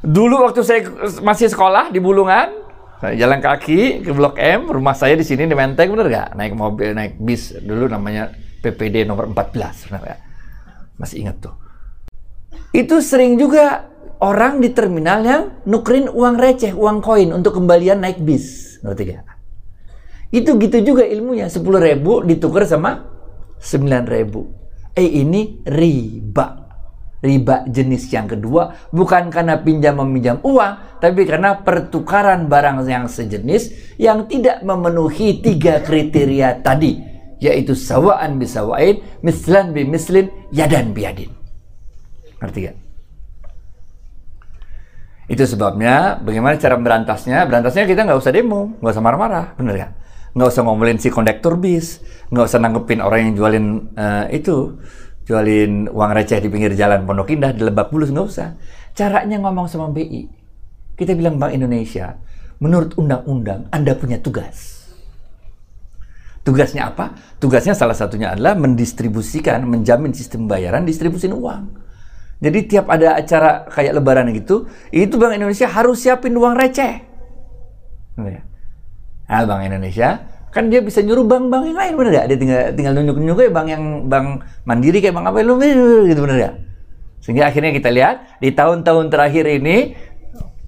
Dulu 0.00 0.48
waktu 0.48 0.60
saya 0.64 0.80
masih 1.20 1.48
sekolah 1.52 1.92
di 1.92 2.00
Bulungan, 2.00 2.52
jalan 3.00 3.40
kaki 3.40 4.04
ke 4.04 4.12
Blok 4.12 4.36
M, 4.40 4.68
rumah 4.72 4.96
saya 4.96 5.16
di 5.16 5.24
sini 5.24 5.44
di 5.44 5.52
Menteng, 5.52 5.92
bener 5.92 6.08
nggak? 6.08 6.28
Naik 6.40 6.52
mobil, 6.56 6.96
naik 6.96 7.20
bis 7.20 7.52
dulu 7.60 7.84
namanya 7.84 8.32
PPD 8.64 9.04
nomor 9.04 9.28
14, 9.28 9.92
bener 9.92 10.00
nggak? 10.00 10.20
Masih 10.96 11.24
ingat 11.24 11.36
tuh. 11.44 11.52
Itu 12.72 13.04
sering 13.04 13.36
juga 13.36 13.88
orang 14.24 14.60
di 14.60 14.72
terminal 14.72 15.20
yang 15.20 15.42
nukerin 15.68 16.08
uang 16.08 16.36
receh, 16.36 16.72
uang 16.72 17.04
koin 17.04 17.32
untuk 17.36 17.56
kembalian 17.56 18.00
naik 18.00 18.24
bis, 18.24 18.80
ngerti 18.80 19.16
gak? 19.16 19.24
Itu 20.30 20.56
gitu 20.62 20.78
juga 20.82 21.02
ilmunya, 21.02 21.50
10 21.50 21.62
ribu 21.82 22.22
ditukar 22.22 22.66
sama 22.66 23.06
9 23.58 24.06
ribu. 24.06 24.46
Eh 24.94 25.22
ini 25.22 25.62
riba 25.66 26.60
riba 27.20 27.68
jenis 27.68 28.08
yang 28.10 28.26
kedua 28.26 28.88
bukan 28.90 29.28
karena 29.28 29.60
pinjam 29.60 30.00
meminjam 30.00 30.40
uang, 30.40 31.00
tapi 31.00 31.28
karena 31.28 31.60
pertukaran 31.60 32.48
barang 32.48 32.88
yang 32.88 33.06
sejenis 33.06 33.94
yang 34.00 34.24
tidak 34.26 34.64
memenuhi 34.64 35.44
tiga 35.44 35.84
kriteria 35.84 36.64
tadi, 36.64 36.96
yaitu 37.38 37.76
sawaan 37.76 38.40
bisawain, 38.40 39.04
mislan 39.20 39.76
bi 39.76 39.84
mislin, 39.84 40.32
yadan 40.48 40.96
biadin. 40.96 41.30
Ngerti 42.40 42.58
gak? 42.72 42.76
Itu 45.30 45.44
sebabnya 45.46 46.18
bagaimana 46.18 46.58
cara 46.58 46.74
berantasnya? 46.74 47.46
Berantasnya 47.46 47.86
kita 47.86 48.02
nggak 48.02 48.18
usah 48.18 48.32
demo, 48.34 48.74
nggak 48.82 48.92
usah 48.96 49.04
marah-marah, 49.04 49.46
bener 49.54 49.74
gak? 49.76 49.92
Nggak 50.30 50.48
usah 50.54 50.62
ngomelin 50.62 50.98
si 51.02 51.10
kondektur 51.10 51.58
bis, 51.58 51.98
nggak 52.30 52.46
usah 52.46 52.58
nanggepin 52.62 53.02
orang 53.02 53.30
yang 53.30 53.34
jualin 53.34 53.66
uh, 53.98 54.30
itu 54.30 54.78
jualin 55.26 55.90
uang 55.90 56.10
receh 56.14 56.38
di 56.42 56.50
pinggir 56.50 56.74
jalan 56.74 57.06
Pondok 57.06 57.30
Indah 57.30 57.54
di 57.54 57.62
Lebak 57.62 57.90
Bulus 57.90 58.14
nggak 58.14 58.26
usah. 58.26 58.54
Caranya 58.94 59.38
ngomong 59.42 59.66
sama 59.66 59.90
BI. 59.90 60.26
Kita 60.94 61.14
bilang 61.14 61.38
Bank 61.38 61.54
Indonesia, 61.54 62.18
menurut 62.58 62.94
undang-undang 62.98 63.66
Anda 63.70 63.94
punya 63.94 64.18
tugas. 64.18 64.86
Tugasnya 66.40 66.90
apa? 66.90 67.14
Tugasnya 67.38 67.76
salah 67.76 67.94
satunya 67.94 68.32
adalah 68.32 68.56
mendistribusikan, 68.56 69.66
menjamin 69.68 70.10
sistem 70.16 70.48
bayaran, 70.48 70.88
distribusin 70.88 71.36
uang. 71.36 71.68
Jadi 72.40 72.58
tiap 72.64 72.88
ada 72.88 73.20
acara 73.20 73.68
kayak 73.68 74.00
lebaran 74.00 74.32
gitu, 74.32 74.64
itu 74.88 75.14
Bank 75.20 75.36
Indonesia 75.36 75.68
harus 75.68 76.00
siapin 76.00 76.32
uang 76.32 76.56
receh. 76.56 76.94
Nah, 79.30 79.46
Bank 79.46 79.62
Indonesia 79.62 80.26
kan 80.50 80.66
dia 80.66 80.82
bisa 80.82 80.98
nyuruh 80.98 81.22
bank-bank 81.22 81.70
yang 81.70 81.78
lain 81.78 81.92
bener 81.94 82.10
gak? 82.18 82.26
Dia 82.34 82.38
tinggal 82.42 82.62
tinggal 82.74 82.92
nunjuk-nunjuk 82.98 83.36
kayak 83.38 83.52
bank 83.54 83.68
yang 83.70 83.84
bank 84.10 84.26
mandiri 84.66 84.98
kayak 84.98 85.14
bank 85.14 85.30
apa 85.30 85.46
lu 85.46 85.54
gitu 86.10 86.20
bener 86.26 86.36
gak? 86.42 86.54
Sehingga 87.22 87.46
akhirnya 87.46 87.70
kita 87.70 87.88
lihat 87.94 88.42
di 88.42 88.50
tahun-tahun 88.50 89.06
terakhir 89.14 89.46
ini 89.46 89.94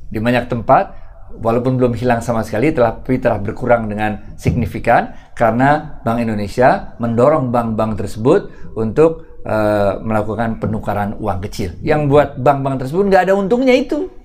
di 0.06 0.18
banyak 0.22 0.46
tempat 0.46 0.94
walaupun 1.42 1.80
belum 1.80 1.98
hilang 1.98 2.22
sama 2.22 2.46
sekali 2.46 2.70
tapi 2.70 3.18
telah 3.18 3.42
berkurang 3.42 3.90
dengan 3.90 4.36
signifikan 4.38 5.16
karena 5.34 5.98
Bank 6.06 6.22
Indonesia 6.22 6.94
mendorong 7.02 7.50
bank-bank 7.50 7.98
tersebut 7.98 8.54
untuk 8.78 9.42
uh, 9.42 9.98
melakukan 9.98 10.62
penukaran 10.62 11.18
uang 11.18 11.42
kecil. 11.50 11.74
Yang 11.82 12.00
buat 12.06 12.28
bank-bank 12.38 12.86
tersebut 12.86 13.10
nggak 13.10 13.22
ada 13.26 13.34
untungnya 13.34 13.74
itu. 13.74 14.21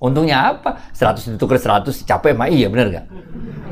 Untungnya 0.00 0.56
apa? 0.56 0.80
100 0.96 1.36
ditukar 1.36 1.60
100 1.60 1.92
capek 2.08 2.32
mah 2.32 2.48
iya 2.48 2.72
bener 2.72 2.88
gak? 2.88 3.06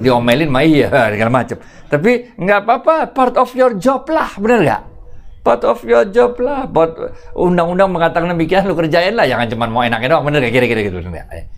Diomelin 0.04 0.52
mah 0.52 0.60
iya 0.60 0.92
segala 1.16 1.32
macam. 1.32 1.56
Tapi 1.88 2.36
nggak 2.36 2.60
apa-apa, 2.68 2.94
part 3.16 3.34
of 3.40 3.48
your 3.56 3.72
job 3.80 4.04
lah, 4.12 4.36
bener 4.36 4.60
gak? 4.60 4.82
Part 5.40 5.64
of 5.64 5.80
your 5.88 6.04
job 6.12 6.36
lah. 6.36 6.68
undang-undang 7.32 7.88
mengatakan 7.88 8.28
demikian 8.28 8.68
lu 8.68 8.76
kerjain 8.76 9.16
lah, 9.16 9.24
jangan 9.24 9.48
cuma 9.48 9.72
mau 9.72 9.80
enaknya 9.80 10.12
doang, 10.12 10.28
bener 10.28 10.44
gak? 10.44 10.52
Kira-kira 10.52 10.80
gitu 10.84 11.00
bener 11.00 11.24
gak? 11.24 11.48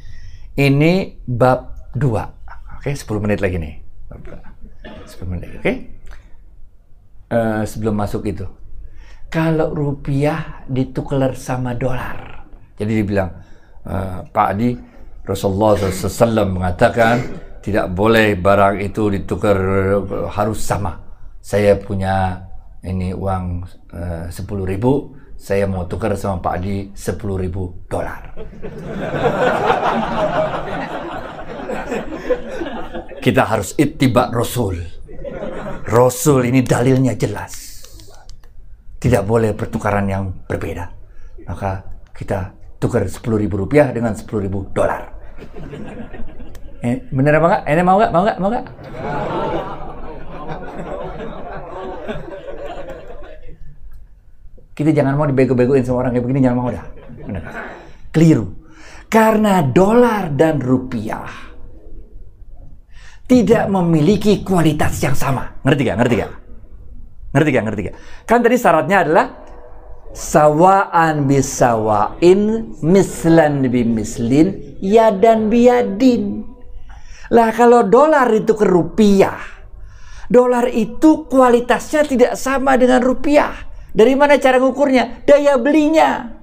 Ini 0.54 1.18
bab 1.26 1.90
2. 1.98 2.78
Oke, 2.78 2.94
10 2.94 3.22
menit 3.26 3.42
lagi 3.42 3.58
nih. 3.58 3.74
10 4.14 5.26
menit 5.26 5.50
oke? 5.58 5.72
Uh, 7.30 7.62
sebelum 7.66 7.98
masuk 7.98 8.22
itu. 8.30 8.46
Kalau 9.26 9.74
rupiah 9.74 10.62
ditukar 10.70 11.34
sama 11.34 11.74
dolar. 11.74 12.46
Jadi 12.78 12.92
dibilang, 13.02 13.30
uh, 13.86 14.24
Pak 14.28 14.48
Adi, 14.56 14.76
Rasulullah 15.24 15.76
SAW 15.76 16.48
mengatakan 16.50 17.20
tidak 17.60 17.92
boleh 17.92 18.34
barang 18.40 18.80
itu 18.80 19.12
ditukar 19.12 19.56
harus 20.32 20.60
sama. 20.64 20.96
Saya 21.40 21.76
punya 21.76 22.40
ini 22.80 23.12
uang 23.12 23.64
sepuluh 24.32 24.64
ribu, 24.64 25.12
saya 25.36 25.68
mau 25.68 25.84
tukar 25.88 26.16
sama 26.16 26.40
Pak 26.40 26.54
Adi 26.56 26.88
sepuluh 26.96 27.36
ribu 27.36 27.84
dolar. 27.88 28.32
Kita 33.20 33.42
harus 33.44 33.76
ittiba 33.76 34.32
Rasul. 34.32 34.80
Rasul 35.84 36.48
ini 36.48 36.64
dalilnya 36.64 37.12
jelas. 37.16 37.84
Tidak 38.96 39.24
boleh 39.24 39.52
pertukaran 39.52 40.08
yang 40.08 40.32
berbeda. 40.48 40.88
Maka 41.48 41.84
kita 42.16 42.52
tukar 42.80 43.04
sepuluh 43.06 43.36
ribu 43.36 43.60
rupiah 43.60 43.92
dengan 43.92 44.16
sepuluh 44.16 44.48
ribu 44.48 44.66
dolar. 44.72 45.12
Eh, 46.80 47.04
bener 47.12 47.36
apa 47.36 47.46
enggak? 47.46 47.62
Ini 47.68 47.82
mau 47.84 47.96
enggak? 48.00 48.10
Mau 48.10 48.22
enggak? 48.24 48.36
Mau 48.40 48.48
enggak? 48.48 48.66
Kita 54.72 54.90
jangan 54.96 55.12
mau 55.12 55.28
dibego-begoin 55.28 55.84
sama 55.84 56.08
orang 56.08 56.16
kayak 56.16 56.24
begini, 56.24 56.40
jangan 56.40 56.56
mau 56.56 56.72
dah. 56.72 56.86
Bener. 57.20 57.42
Keliru. 58.16 58.46
Karena 59.12 59.60
dolar 59.60 60.32
dan 60.32 60.56
rupiah 60.56 61.28
tidak 63.28 63.68
memiliki 63.68 64.40
kualitas 64.40 64.96
yang 65.04 65.12
sama. 65.12 65.60
Ngerti 65.66 65.82
gak? 65.84 65.96
Ngerti 66.00 66.14
gak? 66.16 66.30
Ngerti 67.30 67.50
gak? 67.52 67.64
Ngerti 67.68 67.80
gak? 67.90 67.96
Kan 68.24 68.38
tadi 68.40 68.56
syaratnya 68.56 69.04
adalah 69.04 69.39
sawaan 70.16 71.26
bisawain 71.26 72.72
mislan 72.82 73.66
bimislin 73.66 74.78
yadan 74.82 75.50
biyadin. 75.52 76.44
Lah 77.30 77.54
kalau 77.54 77.86
dolar 77.86 78.26
itu 78.34 78.52
ke 78.58 78.66
rupiah 78.66 79.60
dolar 80.30 80.70
itu 80.70 81.26
kualitasnya 81.26 82.06
tidak 82.06 82.32
sama 82.38 82.78
dengan 82.78 83.02
rupiah. 83.02 83.50
Dari 83.90 84.14
mana 84.14 84.38
cara 84.38 84.62
ngukurnya? 84.62 85.26
Daya 85.26 85.58
belinya. 85.58 86.38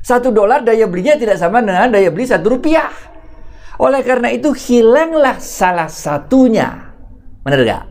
Satu 0.00 0.32
dolar 0.32 0.64
daya 0.64 0.88
belinya 0.88 1.14
tidak 1.20 1.36
sama 1.36 1.60
dengan 1.60 1.92
daya 1.92 2.08
beli 2.08 2.24
satu 2.24 2.56
rupiah. 2.56 2.88
Oleh 3.76 4.00
karena 4.00 4.32
itu 4.32 4.56
hilanglah 4.56 5.36
salah 5.36 5.92
satunya. 5.92 6.96
Benar 7.44 7.60
gak? 7.68 7.84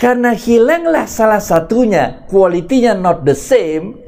Karena 0.00 0.32
hilanglah 0.32 1.04
salah 1.04 1.44
satunya, 1.44 2.24
kualitinya 2.24 2.96
not 2.96 3.20
the 3.20 3.36
same, 3.36 4.00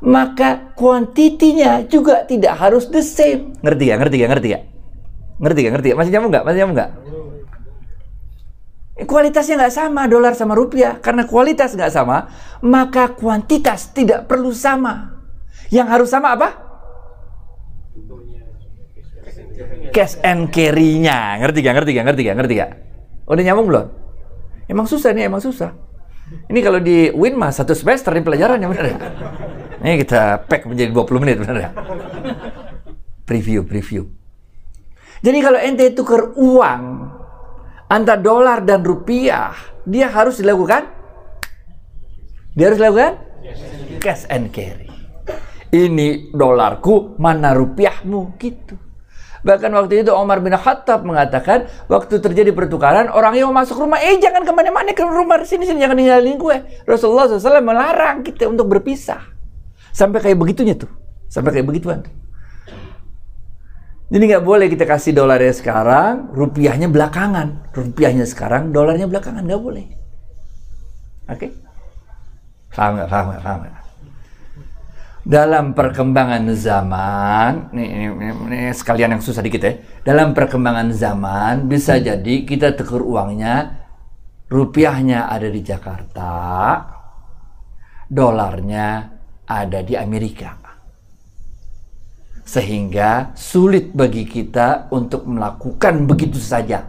maka 0.00 0.72
kuantitinya 0.72 1.84
juga 1.84 2.24
tidak 2.24 2.56
harus 2.56 2.88
the 2.88 3.04
same. 3.04 3.52
Ngerti 3.60 3.84
gak? 3.84 3.98
Ngerti 4.00 4.16
gak? 4.16 4.30
Ngerti 4.32 4.48
gak? 4.48 4.62
Ngerti 5.44 5.60
gak? 5.60 5.72
Ngerti 5.76 5.86
gak? 5.92 5.98
Masih 6.00 6.12
nyambung 6.16 6.32
gak? 6.32 6.44
Masih 6.48 6.58
nyambung 6.64 6.78
gak? 6.80 6.90
Kualitasnya 8.98 9.54
nggak 9.60 9.76
sama 9.76 10.02
dolar 10.08 10.32
sama 10.32 10.56
rupiah. 10.56 10.96
Karena 11.04 11.28
kualitas 11.28 11.76
nggak 11.76 11.92
sama, 11.92 12.32
maka 12.64 13.12
kuantitas 13.12 13.92
tidak 13.92 14.24
perlu 14.24 14.56
sama. 14.56 15.20
Yang 15.68 15.88
harus 15.92 16.08
sama 16.08 16.32
apa? 16.32 16.48
Cash 19.92 20.16
and 20.24 20.48
carry-nya. 20.48 21.36
Ngerti 21.44 21.60
gak? 21.60 21.76
Ngerti 21.76 21.90
gak? 21.92 22.04
Ngerti 22.08 22.22
gak? 22.24 22.36
Ngerti 22.40 22.54
gak? 22.56 22.70
Udah 23.28 23.44
nyambung 23.44 23.68
belum? 23.68 24.07
Emang 24.68 24.84
susah 24.84 25.16
nih, 25.16 25.26
emang 25.26 25.40
susah. 25.40 25.72
Ini 26.28 26.60
kalau 26.60 26.76
di 26.78 27.08
win 27.16 27.40
mah 27.40 27.48
satu 27.48 27.72
semester 27.72 28.12
nih 28.12 28.20
pelajarannya 28.20 28.68
bener 28.68 28.86
ya. 28.92 28.98
Ini 29.80 29.96
kita 30.04 30.44
pack 30.44 30.68
menjadi 30.68 30.92
20 30.92 31.22
menit 31.24 31.36
bener 31.40 31.56
ya. 31.56 31.70
Preview, 33.24 33.64
preview. 33.64 34.04
Jadi 35.24 35.38
kalau 35.40 35.58
ente 35.58 35.88
tukar 35.96 36.36
uang 36.36 36.82
antara 37.88 38.20
dolar 38.20 38.60
dan 38.60 38.84
rupiah, 38.84 39.56
dia 39.88 40.12
harus 40.12 40.38
dilakukan 40.38 40.98
dia 42.58 42.74
harus 42.74 42.78
dilakukan 42.82 43.14
cash 44.02 44.26
and 44.28 44.50
carry. 44.50 44.90
Ini 45.68 46.32
dolarku, 46.34 47.20
mana 47.20 47.54
rupiahmu 47.54 48.34
gitu. 48.40 48.87
Bahkan 49.46 49.70
waktu 49.70 50.02
itu 50.02 50.10
Omar 50.10 50.42
bin 50.42 50.54
Khattab 50.54 51.06
mengatakan, 51.06 51.70
waktu 51.86 52.18
terjadi 52.18 52.50
pertukaran, 52.50 53.06
orang 53.10 53.38
yang 53.38 53.54
masuk 53.54 53.78
rumah, 53.78 54.02
eh 54.02 54.18
jangan 54.18 54.42
ke 54.42 54.50
mana-mana 54.50 54.90
ke 54.90 55.04
rumah 55.06 55.38
sini 55.46 55.66
sini 55.66 55.78
jangan 55.82 55.94
ninggalin 55.94 56.34
gue. 56.38 56.56
Rasulullah 56.88 57.30
SAW 57.30 57.62
melarang 57.62 58.26
kita 58.26 58.50
untuk 58.50 58.66
berpisah. 58.66 59.22
Sampai 59.94 60.22
kayak 60.22 60.38
begitunya 60.38 60.74
tuh, 60.74 60.90
sampai 61.30 61.54
kayak 61.54 61.66
begituan. 61.66 62.02
Jadi 64.08 64.24
nggak 64.24 64.44
boleh 64.44 64.72
kita 64.72 64.88
kasih 64.88 65.12
dolarnya 65.12 65.52
sekarang, 65.52 66.32
rupiahnya 66.32 66.88
belakangan. 66.88 67.76
Rupiahnya 67.76 68.24
sekarang, 68.24 68.72
dolarnya 68.72 69.04
belakangan 69.04 69.44
nggak 69.44 69.62
boleh. 69.62 69.84
Oke? 71.28 71.36
Okay? 71.36 71.50
Paham 72.72 72.96
nggak? 72.96 73.08
Paham 73.12 73.24
nggak? 73.28 73.42
Paham 73.44 73.58
nggak? 73.68 73.87
Dalam 75.28 75.76
perkembangan 75.76 76.48
zaman, 76.56 77.68
nih, 77.76 77.88
ini, 77.92 78.06
ini 78.48 78.60
sekalian 78.72 79.12
yang 79.12 79.22
susah 79.22 79.44
dikit 79.44 79.60
ya. 79.60 79.76
Dalam 80.00 80.32
perkembangan 80.32 80.88
zaman 80.88 81.68
bisa 81.68 82.00
jadi 82.00 82.48
kita 82.48 82.72
tukar 82.72 83.04
uangnya, 83.04 83.76
rupiahnya 84.48 85.28
ada 85.28 85.52
di 85.52 85.60
Jakarta, 85.60 86.32
dolarnya 88.08 88.88
ada 89.44 89.84
di 89.84 90.00
Amerika. 90.00 90.56
Sehingga 92.48 93.36
sulit 93.36 93.92
bagi 93.92 94.24
kita 94.24 94.88
untuk 94.96 95.28
melakukan 95.28 96.08
begitu 96.08 96.40
saja. 96.40 96.88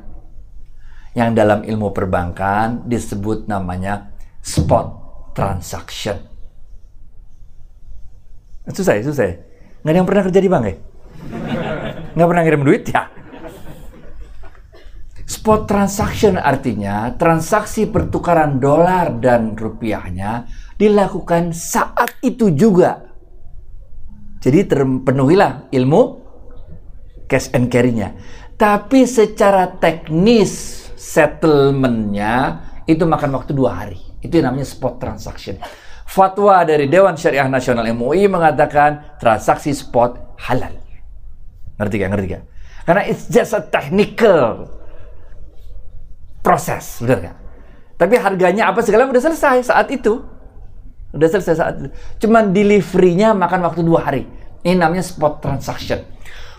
Yang 1.11 1.29
dalam 1.35 1.67
ilmu 1.67 1.91
perbankan 1.91 2.87
disebut 2.87 3.51
namanya 3.51 4.15
spot 4.39 4.87
transaction. 5.35 6.38
Susah 8.69 8.93
ya, 8.97 9.03
susah 9.05 9.25
ya. 9.25 9.35
Nggak 9.81 9.91
ada 9.91 9.97
yang 9.97 10.07
pernah 10.07 10.23
kerja 10.29 10.39
di 10.39 10.49
bank 10.49 10.63
ya? 10.65 10.75
Nggak 12.13 12.27
pernah 12.27 12.43
ngirim 12.45 12.63
duit 12.65 12.83
ya? 12.89 13.03
Spot 15.29 15.61
transaction 15.69 16.41
artinya 16.41 17.13
transaksi 17.13 17.85
pertukaran 17.85 18.57
dolar 18.57 19.13
dan 19.21 19.53
rupiahnya 19.53 20.49
dilakukan 20.81 21.53
saat 21.53 22.17
itu 22.25 22.49
juga. 22.49 23.05
Jadi 24.41 24.65
terpenuhilah 24.65 25.69
ilmu 25.69 26.01
cash 27.29 27.53
and 27.53 27.69
carry-nya. 27.69 28.17
Tapi 28.57 29.05
secara 29.05 29.69
teknis 29.77 30.83
settlementnya 30.97 32.65
itu 32.89 33.05
makan 33.05 33.37
waktu 33.37 33.53
dua 33.53 33.85
hari. 33.85 34.01
Itu 34.19 34.41
namanya 34.41 34.65
spot 34.65 34.97
transaction. 34.97 35.61
Fatwa 36.09 36.65
dari 36.65 36.89
Dewan 36.89 37.13
Syariah 37.13 37.45
Nasional 37.45 37.85
MUI 37.93 38.25
mengatakan 38.25 39.21
transaksi 39.21 39.77
spot 39.77 40.41
halal. 40.41 40.73
Ngerti 41.77 41.95
gak? 42.01 42.09
Ngerti 42.09 42.27
gak? 42.33 42.43
Karena 42.89 43.05
it's 43.05 43.29
just 43.29 43.53
a 43.53 43.61
technical 43.61 44.65
proses, 46.41 47.05
benar 47.05 47.29
gak? 47.29 47.37
Tapi 48.01 48.17
harganya 48.17 48.73
apa 48.73 48.81
segala 48.81 49.05
udah 49.05 49.21
selesai 49.21 49.69
saat 49.69 49.93
itu. 49.93 50.25
Udah 51.13 51.29
selesai 51.29 51.55
saat 51.61 51.73
itu. 51.77 51.89
Cuman 52.25 52.57
deliverynya 52.57 53.37
makan 53.37 53.69
waktu 53.69 53.85
dua 53.85 54.09
hari. 54.09 54.25
Ini 54.65 54.81
namanya 54.81 55.05
spot 55.05 55.45
transaction. 55.45 56.01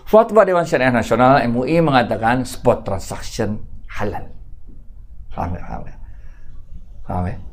Fatwa 0.07 0.47
Dewan 0.47 0.63
Syariah 0.63 0.95
Nasional 0.95 1.43
MUI 1.51 1.83
mengatakan 1.83 2.47
spot 2.47 2.87
transaction 2.87 3.59
halal. 3.99 4.31
Paham 5.35 5.59
ya? 5.59 5.63
Paham 5.67 5.83
ya? 5.83 5.95
Paham 7.03 7.25
ya? 7.27 7.50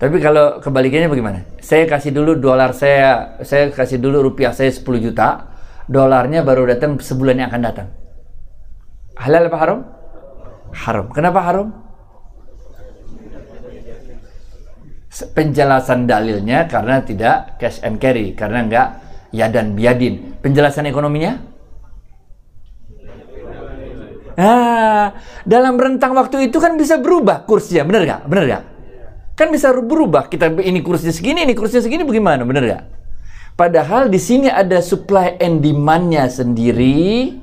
Tapi 0.00 0.16
kalau 0.16 0.64
kebalikannya 0.64 1.12
bagaimana? 1.12 1.44
Saya 1.60 1.84
kasih 1.84 2.16
dulu 2.16 2.40
dolar 2.40 2.72
saya, 2.72 3.36
saya 3.44 3.68
kasih 3.68 4.00
dulu 4.00 4.32
rupiah 4.32 4.48
saya 4.56 4.72
10 4.72 4.80
juta, 4.96 5.52
dolarnya 5.92 6.40
baru 6.40 6.64
datang 6.64 6.96
sebulan 6.96 7.36
yang 7.36 7.52
akan 7.52 7.62
datang. 7.68 7.88
Halal 9.20 9.52
apa 9.52 9.58
haram? 9.60 9.78
Haram. 10.72 11.06
Kenapa 11.12 11.44
haram? 11.44 11.68
Penjelasan 15.36 16.08
dalilnya 16.08 16.64
karena 16.64 17.04
tidak 17.04 17.60
cash 17.60 17.84
and 17.84 18.00
carry, 18.00 18.32
karena 18.32 18.64
enggak 18.64 18.88
ya 19.36 19.52
dan 19.52 19.76
biadin. 19.76 20.40
Penjelasan 20.40 20.88
ekonominya? 20.88 21.36
Nah, 24.40 25.12
dalam 25.44 25.76
rentang 25.76 26.16
waktu 26.16 26.48
itu 26.48 26.56
kan 26.56 26.80
bisa 26.80 26.96
berubah 26.96 27.44
kursnya, 27.44 27.84
benar 27.84 28.08
nggak? 28.08 28.22
Benar 28.24 28.44
nggak? 28.48 28.64
Kan 29.40 29.48
bisa 29.48 29.72
berubah. 29.72 30.28
Kita 30.28 30.52
ini 30.60 30.84
kursnya 30.84 31.16
segini, 31.16 31.48
ini 31.48 31.56
kursnya 31.56 31.80
segini 31.80 32.04
bagaimana? 32.04 32.44
Benar 32.44 32.62
gak? 32.68 32.84
Padahal 33.56 34.12
di 34.12 34.20
sini 34.20 34.52
ada 34.52 34.84
supply 34.84 35.40
and 35.40 35.64
demand-nya 35.64 36.28
sendiri 36.28 37.40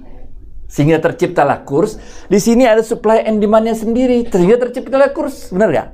sehingga 0.69 1.01
terciptalah 1.01 1.65
kurs. 1.65 1.97
Di 2.29 2.37
sini 2.37 2.69
ada 2.69 2.85
supply 2.85 3.25
and 3.25 3.41
demand-nya 3.41 3.73
sendiri 3.73 4.29
sehingga 4.29 4.61
terciptalah 4.61 5.09
kurs. 5.09 5.49
Benar 5.49 5.73
gak? 5.73 5.87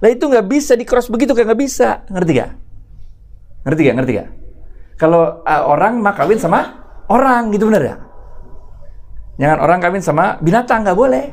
Nah 0.00 0.08
itu 0.08 0.24
nggak 0.24 0.46
bisa 0.48 0.72
di 0.72 0.88
cross 0.88 1.12
begitu 1.12 1.36
kan 1.36 1.44
nggak 1.44 1.60
bisa. 1.60 2.00
Ngerti 2.08 2.32
gak? 2.32 2.50
Ngerti 3.68 3.80
gak? 3.84 3.94
Ngerti 4.00 4.12
gak? 4.24 4.28
Kalau 4.96 5.44
uh, 5.44 5.62
orang 5.68 6.00
mah 6.00 6.16
kawin 6.16 6.40
sama 6.40 6.80
orang 7.12 7.52
gitu 7.52 7.68
benar 7.68 7.82
gak? 7.84 8.00
Jangan 9.36 9.58
orang 9.60 9.78
kawin 9.84 10.00
sama 10.00 10.40
binatang 10.40 10.80
nggak 10.80 10.96
boleh. 10.96 11.24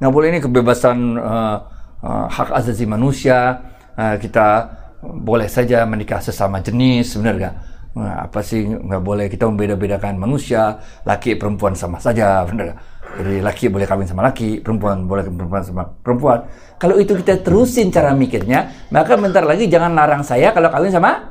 Nggak 0.00 0.12
boleh 0.16 0.26
ini 0.32 0.40
kebebasan 0.40 0.96
uh, 1.20 1.56
uh, 2.02 2.26
hak 2.30 2.54
asasi 2.54 2.84
manusia 2.84 3.62
uh, 3.96 4.16
kita 4.18 4.76
boleh 5.02 5.46
saja 5.46 5.86
menikah 5.86 6.18
sesama 6.18 6.58
jenis 6.58 7.14
benar 7.18 7.34
gak 7.38 7.54
nah, 7.94 8.26
apa 8.26 8.42
sih 8.42 8.66
nggak 8.66 9.02
boleh 9.02 9.26
kita 9.30 9.46
membeda-bedakan 9.46 10.18
manusia 10.18 10.82
laki 11.06 11.38
perempuan 11.38 11.78
sama 11.78 12.02
saja 12.02 12.42
benar 12.46 12.74
gak 12.74 12.78
jadi 13.18 13.40
laki 13.40 13.72
boleh 13.72 13.86
kawin 13.88 14.06
sama 14.06 14.22
laki 14.30 14.60
perempuan 14.60 15.08
boleh 15.08 15.24
perempuan 15.24 15.62
sama 15.64 15.82
perempuan. 16.04 16.44
Kalau 16.76 17.00
itu 17.00 17.16
kita 17.16 17.40
terusin 17.40 17.88
cara 17.88 18.12
mikirnya 18.12 18.68
maka 18.92 19.16
bentar 19.16 19.42
lagi 19.42 19.66
jangan 19.66 19.96
larang 19.96 20.20
saya 20.22 20.52
kalau 20.52 20.68
kawin 20.68 20.92
sama 20.92 21.24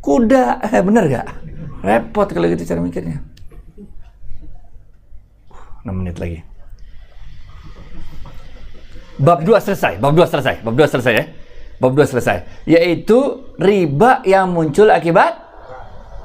kuda. 0.00 0.62
Bener 0.86 1.04
gak 1.10 1.26
repot 1.82 2.30
kalau 2.30 2.46
gitu 2.46 2.62
cara 2.62 2.78
mikirnya. 2.78 3.20
6 5.82 5.90
menit 5.90 6.16
lagi 6.22 6.46
Bab 9.22 9.46
2 9.46 9.54
selesai, 9.62 10.02
bab 10.02 10.18
2 10.18 10.26
selesai, 10.26 10.54
bab 10.66 10.74
2 10.74 10.82
selesai 10.90 11.14
ya. 11.14 11.24
Bab 11.78 11.94
2 11.94 12.10
selesai, 12.10 12.66
yaitu 12.66 13.46
riba 13.58 14.22
yang 14.26 14.50
muncul 14.50 14.90
akibat 14.90 15.38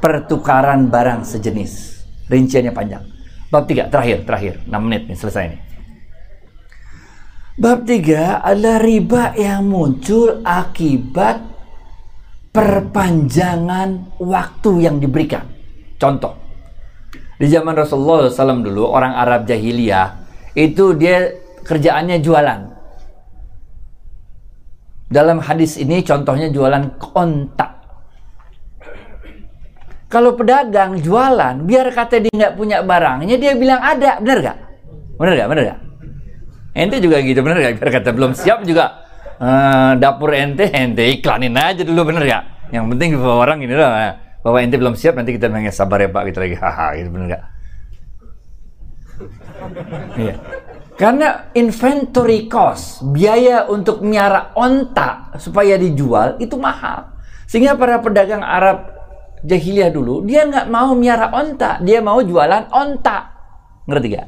pertukaran 0.02 0.90
barang 0.90 1.22
sejenis. 1.22 2.02
Rinciannya 2.30 2.74
panjang. 2.74 3.06
Bab 3.54 3.70
3 3.70 3.90
terakhir, 3.94 4.26
terakhir, 4.26 4.54
6 4.66 4.82
menit 4.82 5.06
nih 5.06 5.18
selesai 5.18 5.44
nih. 5.50 5.62
Bab 7.58 7.86
3 7.86 8.42
adalah 8.42 8.78
riba 8.82 9.34
yang 9.34 9.66
muncul 9.66 10.46
akibat 10.46 11.42
perpanjangan 12.54 14.18
waktu 14.22 14.72
yang 14.90 15.02
diberikan. 15.02 15.46
Contoh, 15.98 16.38
di 17.38 17.46
zaman 17.50 17.74
Rasulullah 17.74 18.30
SAW 18.30 18.62
dulu, 18.62 18.90
orang 18.90 19.14
Arab 19.18 19.50
jahiliyah, 19.50 20.22
itu 20.54 20.94
dia 20.94 21.34
kerjaannya 21.66 22.22
jualan. 22.22 22.77
Dalam 25.08 25.40
hadis 25.40 25.80
ini 25.80 26.04
contohnya 26.04 26.52
jualan 26.52 27.00
kontak. 27.00 27.80
Kalau 30.08 30.36
pedagang 30.40 31.00
jualan, 31.00 31.68
biar 31.68 31.92
kata 31.92 32.24
dia 32.24 32.32
nggak 32.32 32.54
punya 32.56 32.80
barangnya, 32.84 33.36
dia 33.36 33.52
bilang 33.60 33.84
ada, 33.84 34.24
bener 34.24 34.40
gak? 34.40 34.58
Bener 35.20 35.34
gak? 35.36 35.48
Bener 35.52 35.64
gak? 35.68 35.80
Ente 36.72 36.98
juga 37.04 37.20
gitu, 37.20 37.40
bener 37.44 37.60
gak? 37.60 37.74
Biar 37.76 37.92
kata 38.00 38.10
belum 38.16 38.32
siap 38.32 38.64
juga 38.64 39.04
uh, 39.40 40.00
dapur 40.00 40.32
ente, 40.32 40.72
ente 40.72 41.04
iklanin 41.20 41.56
aja 41.60 41.84
dulu, 41.84 42.08
bener 42.08 42.24
gak? 42.24 42.44
Yang 42.72 42.86
penting 42.96 43.10
bahwa 43.20 43.36
orang 43.44 43.60
ini 43.64 43.76
lah, 43.76 44.16
bahwa 44.44 44.58
ente 44.64 44.80
belum 44.80 44.96
siap, 44.96 45.20
nanti 45.20 45.36
kita 45.36 45.52
bilang 45.52 45.68
sabar 45.76 46.00
ya 46.00 46.08
pak, 46.08 46.24
gitu 46.32 46.40
lagi, 46.40 46.56
haha, 46.64 46.88
gitu 47.00 47.10
bener 47.12 47.28
gak? 47.36 47.44
Iya. 50.16 50.36
Karena 50.98 51.54
inventory 51.54 52.50
cost, 52.50 53.06
biaya 53.14 53.70
untuk 53.70 54.02
miara 54.02 54.50
onta 54.58 55.30
supaya 55.38 55.78
dijual 55.78 56.42
itu 56.42 56.58
mahal. 56.58 57.14
Sehingga 57.46 57.78
para 57.78 58.02
pedagang 58.02 58.42
Arab 58.42 58.98
jahiliyah 59.46 59.94
dulu, 59.94 60.26
dia 60.26 60.50
nggak 60.50 60.66
mau 60.74 60.98
miara 60.98 61.30
onta, 61.30 61.78
dia 61.86 62.02
mau 62.02 62.18
jualan 62.26 62.74
onta. 62.74 63.30
Ngerti 63.86 64.08
gak? 64.10 64.28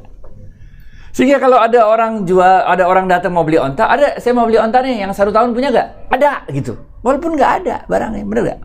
Sehingga 1.09 1.41
kalau 1.41 1.57
ada 1.57 1.89
orang 1.89 2.21
jual, 2.29 2.61
ada 2.63 2.85
orang 2.85 3.09
datang 3.09 3.33
mau 3.33 3.41
beli 3.41 3.57
onta, 3.57 3.89
ada 3.89 4.21
saya 4.21 4.37
mau 4.37 4.45
beli 4.45 4.61
onta 4.61 4.77
nih 4.85 5.01
yang 5.01 5.11
satu 5.11 5.33
tahun 5.33 5.57
punya 5.57 5.73
gak? 5.73 6.13
Ada 6.13 6.45
gitu. 6.53 6.77
Walaupun 7.01 7.33
nggak 7.33 7.51
ada 7.65 7.75
barangnya, 7.89 8.23
bener 8.29 8.43
gak? 8.45 8.59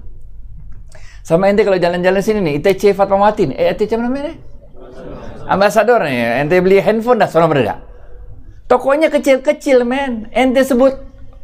Sama 1.25 1.49
ente 1.49 1.65
kalau 1.65 1.81
jalan-jalan 1.81 2.21
sini 2.21 2.45
nih, 2.45 2.61
ITC 2.61 2.93
Fatmawati 2.93 3.49
nih, 3.49 3.57
eh 3.57 3.73
ITC 3.73 3.97
mana 3.97 4.13
namanya? 4.13 4.37
Ambasador 5.49 6.05
nih, 6.05 6.45
ente 6.45 6.61
beli 6.61 6.85
handphone 6.85 7.25
dah, 7.25 7.33
soalnya 7.33 7.49
bener 7.49 7.65
gak? 7.65 7.94
Tokonya 8.65 9.13
kecil-kecil 9.13 9.85
men. 9.85 10.29
Ente 10.33 10.65
sebut 10.65 10.97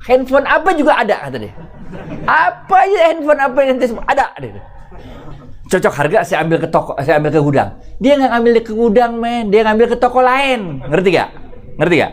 handphone 0.09 0.49
apa 0.49 0.73
juga 0.73 0.97
ada 0.97 1.29
kata 1.29 1.37
dia. 1.37 1.53
Apa 2.25 2.87
aja 2.89 2.99
handphone 3.12 3.41
apa 3.41 3.59
yang 3.61 3.77
ente 3.77 3.93
sebut 3.93 4.05
ada 4.09 4.33
dia. 4.41 4.62
Cocok 5.71 5.95
harga 5.95 6.27
saya 6.27 6.43
ambil 6.43 6.59
ke 6.59 6.66
toko, 6.66 6.99
saya 6.99 7.23
ambil 7.23 7.31
ke 7.31 7.39
gudang. 7.39 7.71
Dia 8.03 8.18
nggak 8.18 8.33
ambil 8.43 8.53
ke 8.59 8.73
gudang 8.75 9.12
men, 9.23 9.55
dia 9.55 9.62
ngambil 9.62 9.87
ke 9.95 9.97
toko 10.03 10.18
lain. 10.18 10.83
Ngerti 10.83 11.09
gak? 11.14 11.31
Ngerti 11.79 11.95
gak? 11.95 12.12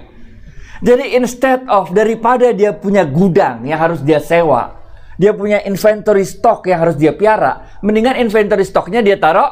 Jadi 0.86 1.06
instead 1.18 1.66
of 1.66 1.90
daripada 1.90 2.54
dia 2.54 2.70
punya 2.70 3.02
gudang 3.02 3.66
yang 3.66 3.82
harus 3.82 4.06
dia 4.06 4.22
sewa, 4.22 4.78
dia 5.18 5.34
punya 5.34 5.66
inventory 5.66 6.22
stock 6.22 6.70
yang 6.70 6.86
harus 6.86 7.02
dia 7.02 7.18
piara, 7.18 7.66
mendingan 7.82 8.22
inventory 8.22 8.62
stoknya 8.62 9.02
dia 9.02 9.18
taruh 9.18 9.50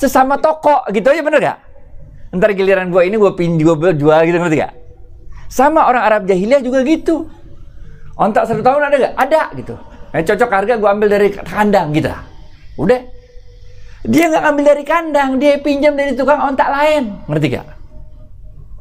sesama 0.00 0.40
toko 0.40 0.88
gitu 0.88 1.12
aja 1.12 1.20
bener 1.20 1.40
gak? 1.44 1.58
Ntar 2.32 2.56
giliran 2.56 2.88
gua 2.88 3.04
ini 3.04 3.20
gua 3.20 3.36
pinjam 3.36 3.76
gua 3.76 3.92
jual 3.92 4.20
gitu 4.24 4.40
ngerti 4.40 4.56
gak? 4.64 4.72
Sama 5.52 5.84
orang 5.84 6.00
Arab 6.08 6.22
jahiliyah 6.24 6.64
juga 6.64 6.80
gitu. 6.80 7.28
Ontak 8.16 8.48
satu 8.48 8.64
tahun 8.64 8.88
ada 8.88 8.96
gak? 8.96 9.14
Ada 9.20 9.42
gitu. 9.60 9.74
Eh, 10.16 10.24
cocok 10.24 10.48
harga 10.48 10.80
gue 10.80 10.88
ambil 10.88 11.08
dari 11.12 11.28
kandang 11.28 11.92
gitu. 11.92 12.08
Udah. 12.80 13.00
Dia 14.02 14.32
nggak 14.32 14.44
ambil 14.48 14.64
dari 14.64 14.84
kandang, 14.88 15.30
dia 15.36 15.60
pinjam 15.60 15.92
dari 15.92 16.16
tukang 16.16 16.40
ontak 16.40 16.72
lain. 16.72 17.20
Ngerti 17.28 17.46
gak? 17.52 17.68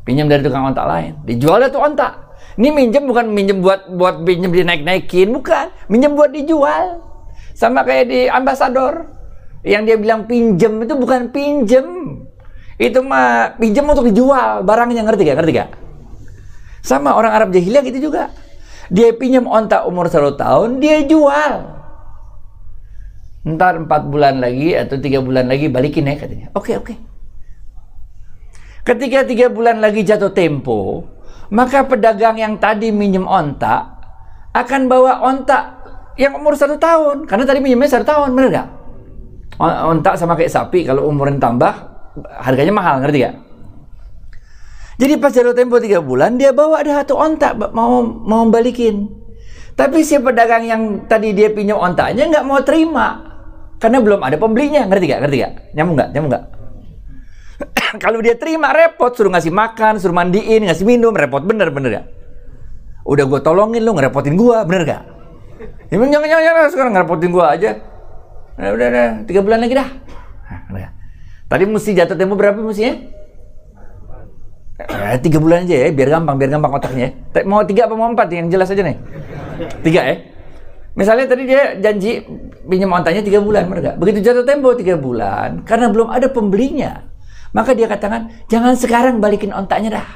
Pinjam 0.08 0.32
dari 0.32 0.42
tukang 0.48 0.64
ontak 0.72 0.88
lain. 0.88 1.20
Dijual 1.28 1.68
tuh 1.68 1.84
ontak. 1.84 2.32
Ini 2.56 2.72
minjem 2.72 3.04
bukan 3.04 3.32
minjem 3.32 3.60
buat 3.60 3.92
buat 3.92 4.24
pinjam 4.24 4.56
dinaik-naikin, 4.56 5.28
bukan. 5.36 5.76
Minjem 5.92 6.16
buat 6.16 6.32
dijual. 6.32 7.04
Sama 7.52 7.84
kayak 7.84 8.06
di 8.08 8.20
ambasador. 8.32 9.12
Yang 9.62 9.82
dia 9.92 9.98
bilang 10.00 10.22
pinjem 10.26 10.88
itu 10.88 10.94
bukan 10.96 11.30
pinjem. 11.36 11.88
Itu 12.82 13.04
mah 13.04 13.60
pinjem 13.60 13.86
untuk 13.86 14.08
dijual 14.08 14.64
barangnya, 14.64 15.04
ngerti 15.06 15.22
gak? 15.28 15.38
Ngerti 15.38 15.52
gak? 15.54 15.70
Sama 16.82 17.14
orang 17.14 17.34
Arab 17.34 17.50
jahiliyah 17.54 17.86
gitu 17.86 18.12
juga. 18.12 18.34
Dia 18.92 19.16
pinjam 19.16 19.48
onta 19.48 19.88
umur 19.88 20.12
satu 20.12 20.36
tahun, 20.36 20.84
dia 20.84 21.06
jual. 21.08 21.80
Ntar 23.42 23.88
empat 23.88 24.06
bulan 24.12 24.38
lagi 24.38 24.76
atau 24.78 25.00
tiga 25.02 25.24
bulan 25.24 25.50
lagi 25.50 25.72
balikin 25.72 26.06
ya 26.06 26.20
katanya. 26.20 26.48
Oke 26.54 26.78
oke. 26.78 26.94
Ketika 28.82 29.26
tiga 29.26 29.48
bulan 29.50 29.78
lagi 29.78 30.02
jatuh 30.02 30.34
tempo, 30.34 31.06
maka 31.54 31.86
pedagang 31.86 32.38
yang 32.38 32.58
tadi 32.58 32.90
minjem 32.90 33.26
onta 33.30 33.98
akan 34.52 34.90
bawa 34.90 35.22
onta 35.22 35.80
yang 36.18 36.36
umur 36.36 36.58
satu 36.58 36.76
tahun. 36.82 37.30
Karena 37.30 37.46
tadi 37.46 37.62
minjemnya 37.64 37.88
satu 37.88 38.06
tahun, 38.06 38.30
bener 38.36 38.50
gak? 38.52 38.68
Onta 39.62 40.18
sama 40.18 40.34
kayak 40.34 40.52
sapi, 40.52 40.84
kalau 40.84 41.06
umurnya 41.08 41.38
tambah, 41.38 41.74
harganya 42.42 42.74
mahal, 42.74 43.00
ngerti 43.06 43.18
gak? 43.30 43.36
Jadi 45.02 45.18
pas 45.18 45.34
jatuh 45.34 45.58
tempo 45.58 45.82
tiga 45.82 45.98
bulan, 45.98 46.38
dia 46.38 46.54
bawa 46.54 46.86
ada 46.86 47.02
satu 47.02 47.18
onta 47.18 47.58
mau 47.74 48.06
mau 48.06 48.46
balikin. 48.54 49.10
Tapi 49.74 50.06
si 50.06 50.22
pedagang 50.22 50.62
yang 50.62 50.82
tadi 51.10 51.34
dia 51.34 51.50
pinjam 51.50 51.82
ontanya 51.82 52.30
nggak 52.30 52.46
mau 52.46 52.62
terima 52.62 53.32
karena 53.82 53.98
belum 53.98 54.22
ada 54.22 54.38
pembelinya, 54.38 54.86
ngerti 54.86 55.06
gak? 55.10 55.20
Ngerti 55.26 55.38
gak? 55.42 55.54
Nyambung 55.74 55.98
gak? 55.98 56.10
Nyambung 56.14 56.32
gak? 56.38 56.44
Kalau 58.06 58.22
dia 58.22 58.38
terima 58.38 58.70
repot, 58.70 59.10
suruh 59.18 59.34
ngasih 59.34 59.50
makan, 59.50 59.98
suruh 59.98 60.14
mandiin, 60.14 60.70
ngasih 60.70 60.86
minum, 60.86 61.18
repot 61.18 61.42
bener 61.42 61.74
bener 61.74 61.90
gak? 61.90 62.06
Udah 63.10 63.26
gue 63.26 63.42
tolongin 63.42 63.82
lu 63.82 63.98
ngerepotin 63.98 64.38
gue, 64.38 64.58
bener 64.70 64.86
gak? 64.86 65.02
Ya, 65.90 65.98
jangan, 65.98 66.30
jangan, 66.30 66.70
sekarang 66.70 66.92
ngerepotin 66.94 67.30
gue 67.34 67.42
aja. 67.42 67.70
Udah, 68.62 68.70
udah, 68.78 68.88
udah, 68.94 69.08
tiga 69.26 69.42
bulan 69.42 69.66
lagi 69.66 69.74
dah. 69.74 69.90
Tadi 71.50 71.64
mesti 71.66 71.92
jatuh 71.98 72.16
tempo 72.16 72.38
berapa 72.38 72.62
mestinya? 72.62 73.02
Eh, 74.90 75.18
tiga 75.22 75.38
bulan 75.38 75.70
aja 75.70 75.76
ya, 75.86 75.88
biar 75.94 76.10
gampang, 76.10 76.36
biar 76.42 76.50
gampang 76.58 76.72
otaknya. 76.74 77.14
Ya. 77.14 77.42
Mau 77.46 77.62
tiga 77.68 77.86
apa 77.86 77.94
mau 77.94 78.10
empat? 78.10 78.28
Yang 78.34 78.48
jelas 78.56 78.68
aja 78.74 78.82
nih. 78.82 78.98
Tiga 79.86 80.02
ya. 80.02 80.16
Misalnya 80.92 81.26
tadi 81.32 81.48
dia 81.48 81.80
janji 81.80 82.20
pinjam 82.68 82.92
ontanya 82.92 83.24
tiga 83.24 83.40
bulan, 83.40 83.72
mereka. 83.72 83.96
Begitu 83.96 84.20
jatuh 84.20 84.44
tempo 84.44 84.76
tiga 84.76 85.00
bulan, 85.00 85.64
karena 85.64 85.88
belum 85.88 86.12
ada 86.12 86.28
pembelinya, 86.28 87.08
maka 87.56 87.72
dia 87.72 87.88
katakan 87.88 88.28
jangan 88.52 88.76
sekarang 88.76 89.24
balikin 89.24 89.56
ontanya 89.56 90.04
dah, 90.04 90.10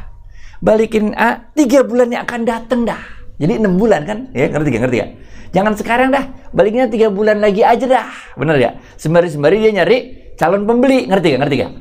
balikin 0.59 1.15
ah, 1.15 1.47
tiga 1.55 1.87
yang 1.87 2.27
akan 2.27 2.41
datang 2.43 2.83
dah. 2.83 2.99
Jadi 3.39 3.55
enam 3.55 3.79
bulan 3.79 4.03
kan? 4.03 4.27
Ya 4.35 4.51
ngerti 4.51 4.67
gak? 4.75 4.81
Ngerti 4.83 4.97
gak? 4.99 5.11
Jangan 5.55 5.73
sekarang 5.79 6.07
dah, 6.11 6.25
baliknya 6.51 6.91
tiga 6.91 7.07
bulan 7.07 7.39
lagi 7.39 7.63
aja 7.63 7.87
dah, 7.87 8.11
bener 8.35 8.59
ya? 8.59 8.71
Sembari 8.99 9.31
sembari 9.31 9.63
dia 9.63 9.71
nyari 9.71 9.97
calon 10.35 10.67
pembeli, 10.67 11.07
ngerti 11.07 11.27
gak? 11.31 11.39
Ngerti 11.39 11.55
gak? 11.55 11.71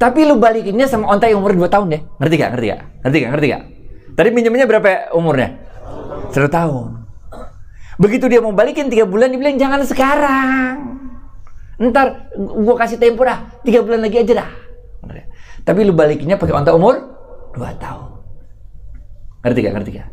Tapi 0.00 0.24
lu 0.24 0.40
balikinnya 0.40 0.88
sama 0.88 1.12
onta 1.12 1.28
yang 1.28 1.44
umur 1.44 1.52
2 1.52 1.68
tahun 1.68 1.86
deh. 1.92 2.00
Ngerti 2.16 2.34
gak? 2.40 2.50
Ngerti 2.56 2.66
gak? 2.72 2.80
Ngerti 3.04 3.16
gak? 3.20 3.30
Ngerti 3.36 3.46
gak? 3.52 3.62
Tadi 4.16 4.28
minjemnya 4.32 4.64
berapa 4.64 5.12
umurnya? 5.12 5.60
Satu 6.32 6.48
tahun. 6.48 7.04
Begitu 8.00 8.32
dia 8.32 8.40
mau 8.40 8.56
balikin 8.56 8.88
3 8.88 9.04
bulan, 9.04 9.28
dia 9.28 9.36
bilang 9.36 9.60
jangan 9.60 9.84
sekarang. 9.84 10.74
Ntar 11.76 12.32
gua 12.32 12.80
kasih 12.80 12.96
tempo 12.96 13.28
dah. 13.28 13.60
3 13.60 13.84
bulan 13.84 14.00
lagi 14.00 14.24
aja 14.24 14.40
dah. 14.40 14.50
Tapi 15.68 15.84
lu 15.84 15.92
balikinnya 15.92 16.40
pakai 16.40 16.56
onta 16.56 16.72
umur 16.72 16.96
2 17.52 17.60
tahun. 17.76 18.08
Ngerti 19.44 19.58
gak? 19.60 19.72
Ngerti 19.76 19.90
gak? 20.00 20.08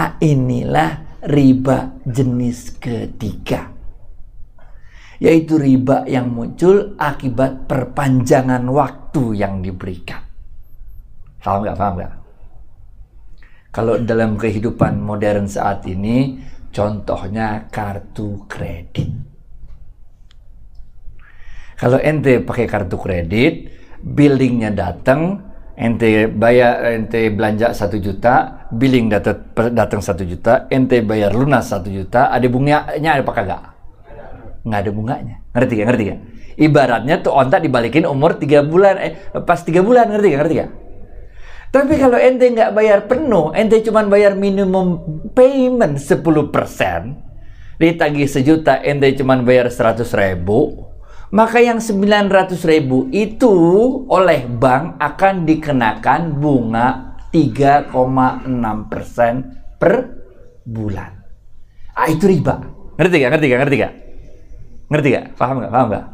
Ah, 0.00 0.16
inilah 0.24 1.20
riba 1.28 2.00
jenis 2.08 2.80
ketiga 2.80 3.73
yaitu 5.24 5.56
riba 5.56 6.04
yang 6.04 6.28
muncul 6.28 6.92
akibat 7.00 7.64
perpanjangan 7.64 8.60
waktu 8.68 9.40
yang 9.40 9.64
diberikan. 9.64 10.20
Paham 11.40 11.64
nggak? 11.64 11.76
Paham 11.80 11.94
nggak? 11.96 12.12
Kalau 13.72 13.94
dalam 14.04 14.36
kehidupan 14.36 15.00
modern 15.00 15.48
saat 15.48 15.88
ini, 15.88 16.36
contohnya 16.68 17.72
kartu 17.72 18.44
kredit. 18.44 19.10
Kalau 21.74 21.98
ente 21.98 22.38
pakai 22.44 22.68
kartu 22.68 23.00
kredit, 23.00 23.72
billingnya 24.04 24.70
datang, 24.70 25.40
ente 25.74 26.30
bayar, 26.30 27.00
ente 27.00 27.32
belanja 27.34 27.74
satu 27.74 27.98
juta, 27.98 28.68
billing 28.70 29.10
datang 29.74 29.98
satu 30.04 30.22
juta, 30.22 30.68
ente 30.70 31.02
bayar 31.02 31.34
lunas 31.34 31.66
satu 31.66 31.90
juta, 31.90 32.30
ada 32.30 32.46
bunganya 32.46 33.10
ada 33.18 33.24
apa 33.26 33.32
kagak? 33.34 33.73
Nggak 34.64 34.80
ada 34.80 34.90
bunganya. 34.90 35.36
Ngerti 35.52 35.72
gak? 35.76 35.86
Ngerti 35.92 36.04
gak? 36.08 36.20
Ibaratnya 36.54 37.16
tuh 37.20 37.36
onta 37.36 37.60
dibalikin 37.60 38.08
umur 38.08 38.40
3 38.40 38.64
bulan, 38.64 38.96
eh 38.98 39.12
pas 39.44 39.60
3 39.60 39.84
bulan, 39.84 40.08
ngerti 40.10 40.28
gak? 40.32 40.40
Ngerti 40.40 40.54
gak? 40.56 40.70
Tapi 41.74 41.98
kalau 41.98 42.14
ente 42.14 42.46
nggak 42.54 42.70
bayar 42.70 43.10
penuh, 43.10 43.50
ente 43.50 43.82
cuma 43.82 44.06
bayar 44.06 44.38
minimum 44.38 45.02
payment 45.34 45.98
10%, 45.98 46.22
ditagih 47.82 48.30
sejuta, 48.30 48.78
ente 48.78 49.10
cuma 49.18 49.34
bayar 49.42 49.66
100 49.66 50.06
ribu, 50.14 50.86
maka 51.34 51.58
yang 51.58 51.82
900 51.82 52.62
ribu 52.62 53.10
itu 53.10 53.50
oleh 54.06 54.46
bank 54.46 55.02
akan 55.02 55.42
dikenakan 55.42 56.38
bunga 56.38 57.18
3,6% 57.34 59.82
per 59.82 60.14
bulan. 60.62 61.10
Ah, 61.98 62.06
itu 62.06 62.30
riba. 62.30 62.70
Ngerti 62.94 63.14
gak? 63.18 63.30
Ngerti 63.34 63.46
gak? 63.50 63.60
Ngerti 63.66 63.76
gak? 63.82 64.03
Ngerti 64.88 65.08
gak? 65.16 65.26
Paham 65.36 65.64
gak? 65.64 65.72
Paham 65.72 65.86
gak? 65.92 66.06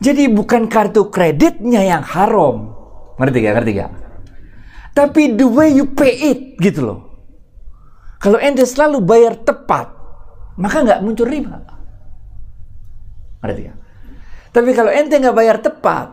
Jadi 0.00 0.26
bukan 0.32 0.66
kartu 0.66 1.08
kreditnya 1.12 1.84
yang 1.84 2.02
haram. 2.04 2.72
Ngerti 3.20 3.38
gak? 3.44 3.54
Ngerti 3.60 3.72
gak? 3.76 3.92
Tapi 4.94 5.22
the 5.34 5.46
way 5.46 5.74
you 5.74 5.90
pay 5.90 6.14
it 6.34 6.40
gitu 6.62 6.80
loh. 6.86 6.98
Kalau 8.22 8.40
ente 8.40 8.64
selalu 8.64 9.04
bayar 9.04 9.36
tepat, 9.36 9.92
maka 10.56 10.80
nggak 10.80 11.02
muncul 11.04 11.28
riba. 11.28 11.60
Ngerti 13.44 13.60
gak? 13.68 13.78
Tapi 14.54 14.70
kalau 14.72 14.88
ente 14.94 15.18
nggak 15.18 15.36
bayar 15.36 15.58
tepat, 15.60 16.08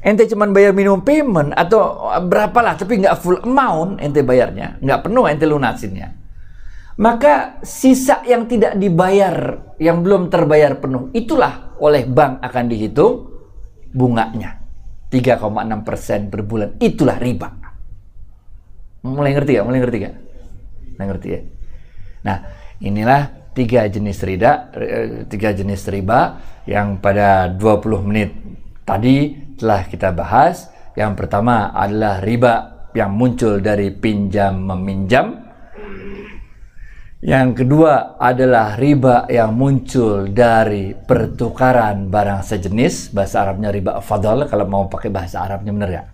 ente 0.00 0.24
cuma 0.30 0.48
bayar 0.48 0.72
minimum 0.72 1.02
payment 1.02 1.52
atau 1.52 2.08
berapalah, 2.24 2.78
tapi 2.78 3.02
nggak 3.02 3.18
full 3.20 3.42
amount 3.42 4.00
ente 4.00 4.22
bayarnya, 4.22 4.78
nggak 4.80 5.02
penuh 5.04 5.26
ente 5.28 5.44
lunasinnya 5.44 6.23
maka 6.94 7.58
sisa 7.66 8.22
yang 8.22 8.46
tidak 8.46 8.78
dibayar, 8.78 9.58
yang 9.82 10.06
belum 10.06 10.30
terbayar 10.30 10.78
penuh, 10.78 11.10
itulah 11.10 11.74
oleh 11.82 12.06
bank 12.06 12.38
akan 12.42 12.64
dihitung 12.70 13.14
bunganya. 13.90 14.62
3,6% 15.10 16.30
per 16.30 16.40
bulan. 16.42 16.74
Itulah 16.82 17.18
riba. 17.22 17.48
Mulai 19.06 19.32
ngerti 19.36 19.52
ya? 19.54 19.62
Mulai 19.62 19.78
ngerti 19.84 19.96
gak? 20.02 20.14
Mulai 20.94 21.06
ngerti 21.06 21.28
ya? 21.30 21.40
Nah, 22.24 22.36
inilah 22.82 23.22
tiga 23.54 23.86
jenis 23.86 24.18
riba, 24.26 24.74
tiga 25.30 25.54
jenis 25.54 25.86
riba 25.86 26.42
yang 26.66 26.98
pada 26.98 27.46
20 27.52 28.06
menit 28.10 28.34
tadi 28.82 29.38
telah 29.54 29.86
kita 29.86 30.10
bahas. 30.10 30.70
Yang 30.94 31.26
pertama 31.26 31.74
adalah 31.74 32.22
riba 32.22 32.86
yang 32.94 33.14
muncul 33.14 33.58
dari 33.58 33.90
pinjam 33.90 34.62
meminjam 34.62 35.42
yang 37.24 37.56
kedua 37.56 38.20
adalah 38.20 38.76
riba 38.76 39.24
yang 39.32 39.56
muncul 39.56 40.28
dari 40.28 40.92
pertukaran 40.92 42.12
barang 42.12 42.44
sejenis. 42.44 43.16
Bahasa 43.16 43.48
Arabnya 43.48 43.72
riba 43.72 43.96
fadal 44.04 44.44
kalau 44.44 44.68
mau 44.68 44.84
pakai 44.92 45.08
bahasa 45.08 45.40
Arabnya 45.40 45.72
benar 45.72 45.90
ya. 45.90 46.04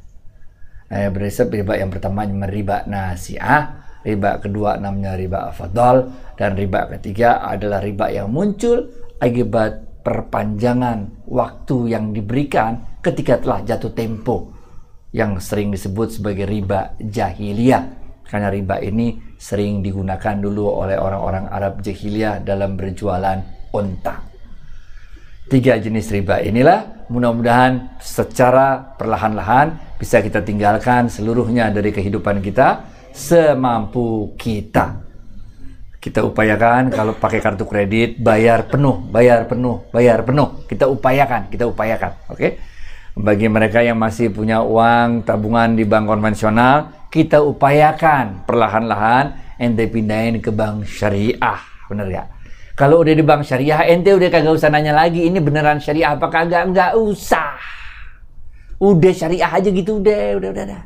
Nah, 0.91 1.11
berisap 1.11 1.51
riba 1.51 1.75
yang 1.75 1.91
pertama 1.91 2.23
riba 2.47 2.87
nasiah, 2.87 3.83
riba 4.07 4.39
kedua 4.39 4.79
namanya 4.79 5.19
riba 5.19 5.51
fadal, 5.51 6.15
dan 6.39 6.55
riba 6.55 6.87
ketiga 6.95 7.43
adalah 7.43 7.83
riba 7.83 8.07
yang 8.15 8.31
muncul 8.31 8.87
akibat 9.19 10.03
perpanjangan 10.07 11.27
waktu 11.27 11.91
yang 11.91 12.15
diberikan 12.15 12.99
ketika 13.03 13.43
telah 13.43 13.67
jatuh 13.67 13.93
tempo 13.93 14.55
yang 15.11 15.43
sering 15.43 15.75
disebut 15.75 16.23
sebagai 16.23 16.47
riba 16.47 16.95
jahiliyah. 17.03 18.00
Karena 18.31 18.47
riba 18.47 18.78
ini 18.78 19.35
sering 19.35 19.83
digunakan 19.83 20.39
dulu 20.39 20.70
oleh 20.70 20.95
orang-orang 20.95 21.51
Arab 21.51 21.83
jahiliyah 21.83 22.47
dalam 22.47 22.78
berjualan 22.78 23.43
unta. 23.74 24.22
Tiga 25.51 25.74
jenis 25.83 26.14
riba 26.14 26.39
inilah 26.39 27.11
mudah-mudahan 27.11 27.99
secara 27.99 28.95
perlahan-lahan 28.95 29.99
bisa 29.99 30.22
kita 30.22 30.47
tinggalkan 30.47 31.11
seluruhnya 31.11 31.74
dari 31.74 31.91
kehidupan 31.91 32.39
kita 32.39 32.87
semampu 33.11 34.39
kita. 34.39 35.11
Kita 35.99 36.22
upayakan 36.22 36.95
kalau 36.95 37.18
pakai 37.18 37.43
kartu 37.43 37.66
kredit 37.66 38.22
bayar 38.22 38.70
penuh, 38.70 39.11
bayar 39.11 39.51
penuh, 39.51 39.91
bayar 39.91 40.22
penuh. 40.22 40.64
Kita 40.70 40.87
upayakan, 40.87 41.51
kita 41.51 41.66
upayakan, 41.66 42.31
oke? 42.31 42.49
Bagi 43.21 43.53
mereka 43.53 43.85
yang 43.85 44.01
masih 44.01 44.33
punya 44.33 44.64
uang 44.64 45.29
tabungan 45.29 45.77
di 45.77 45.85
bank 45.85 46.09
konvensional, 46.09 47.05
kita 47.12 47.45
upayakan 47.45 48.49
perlahan-lahan 48.49 49.37
ente 49.61 49.85
pindahin 49.93 50.41
ke 50.41 50.49
bank 50.49 50.89
syariah, 50.89 51.61
bener 51.85 52.09
ya? 52.09 52.25
Kalau 52.73 53.05
udah 53.05 53.12
di 53.12 53.21
bank 53.21 53.45
syariah, 53.45 53.85
ente 53.93 54.16
udah 54.16 54.33
kagak 54.33 54.57
usah 54.57 54.73
nanya 54.73 54.97
lagi 54.97 55.29
ini 55.29 55.37
beneran 55.37 55.85
syariah 55.85 56.16
apa 56.16 56.33
kagak, 56.33 56.73
nggak 56.73 56.97
usah. 56.97 57.61
Udah 58.81 59.12
syariah 59.12 59.53
aja 59.53 59.68
gitu 59.68 60.01
udah, 60.01 60.41
udah, 60.41 60.49
udah, 60.57 60.64
udah. 60.64 60.83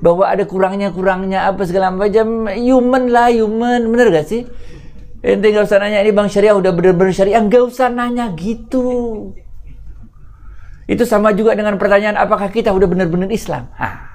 Bahwa 0.00 0.24
ada 0.24 0.48
kurangnya 0.48 0.88
kurangnya 0.88 1.52
apa 1.52 1.68
segala 1.68 1.92
macam 1.92 2.48
human 2.48 3.12
lah 3.12 3.28
human, 3.28 3.92
bener 3.92 4.08
gak 4.08 4.24
sih? 4.24 4.48
Ente 5.20 5.52
nggak 5.52 5.68
usah 5.68 5.84
nanya 5.84 6.00
ini 6.00 6.16
bank 6.16 6.32
syariah 6.32 6.56
udah 6.56 6.72
bener-bener 6.72 7.12
syariah, 7.12 7.44
nggak 7.44 7.60
usah 7.60 7.92
nanya 7.92 8.32
gitu. 8.32 8.88
Itu 10.88 11.04
sama 11.04 11.36
juga 11.36 11.52
dengan 11.52 11.76
pertanyaan 11.76 12.16
apakah 12.16 12.48
kita 12.48 12.72
udah 12.72 12.88
benar-benar 12.88 13.28
Islam? 13.28 13.68
Hah. 13.76 14.08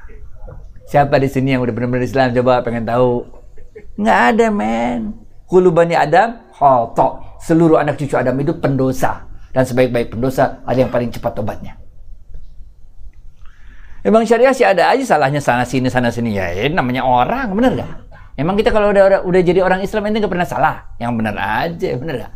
Siapa 0.90 1.22
di 1.22 1.30
sini 1.30 1.54
yang 1.54 1.62
udah 1.62 1.70
benar-benar 1.70 2.02
Islam? 2.02 2.34
Coba 2.34 2.66
pengen 2.66 2.90
tahu. 2.90 3.30
Nggak 4.02 4.20
ada, 4.34 4.46
men. 4.50 5.14
Kulubani 5.46 5.94
Adam, 5.94 6.50
khotok. 6.50 7.38
Seluruh 7.46 7.78
anak 7.78 8.02
cucu 8.02 8.18
Adam 8.18 8.34
itu 8.42 8.58
pendosa. 8.58 9.22
Dan 9.54 9.70
sebaik-baik 9.70 10.18
pendosa, 10.18 10.66
ada 10.66 10.82
yang 10.82 10.90
paling 10.90 11.14
cepat 11.14 11.38
tobatnya. 11.38 11.78
Emang 14.02 14.26
syariah 14.26 14.52
sih 14.52 14.66
ada 14.66 14.90
aja 14.90 15.06
salahnya 15.06 15.40
sana 15.40 15.64
sini 15.64 15.88
sana 15.94 16.10
sini 16.10 16.36
ya. 16.36 16.50
Ini 16.52 16.74
namanya 16.74 17.06
orang, 17.06 17.54
bener 17.54 17.78
gak? 17.78 17.94
Emang 18.34 18.58
kita 18.58 18.74
kalau 18.74 18.90
udah 18.90 19.22
udah 19.22 19.42
jadi 19.46 19.62
orang 19.62 19.86
Islam 19.86 20.10
ente 20.10 20.26
gak 20.26 20.34
pernah 20.34 20.50
salah. 20.50 20.76
Yang 20.98 21.12
bener 21.22 21.36
aja, 21.38 21.90
bener 22.02 22.16
gak? 22.18 22.34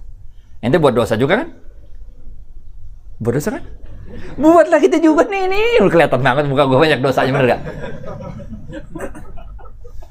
Ente 0.62 0.78
buat 0.78 0.94
dosa 0.94 1.18
juga 1.18 1.42
kan? 1.42 1.50
Buat 3.18 3.34
dosa 3.42 3.50
kan? 3.58 3.66
Buatlah 4.38 4.80
kita 4.82 4.98
juga 5.02 5.26
nih 5.26 5.50
ini. 5.50 5.64
Kelihatan 5.82 6.22
banget 6.22 6.46
muka 6.46 6.64
gue 6.70 6.78
banyak 6.78 7.00
dosanya 7.02 7.32
bener 7.34 7.48
gak? 7.58 7.62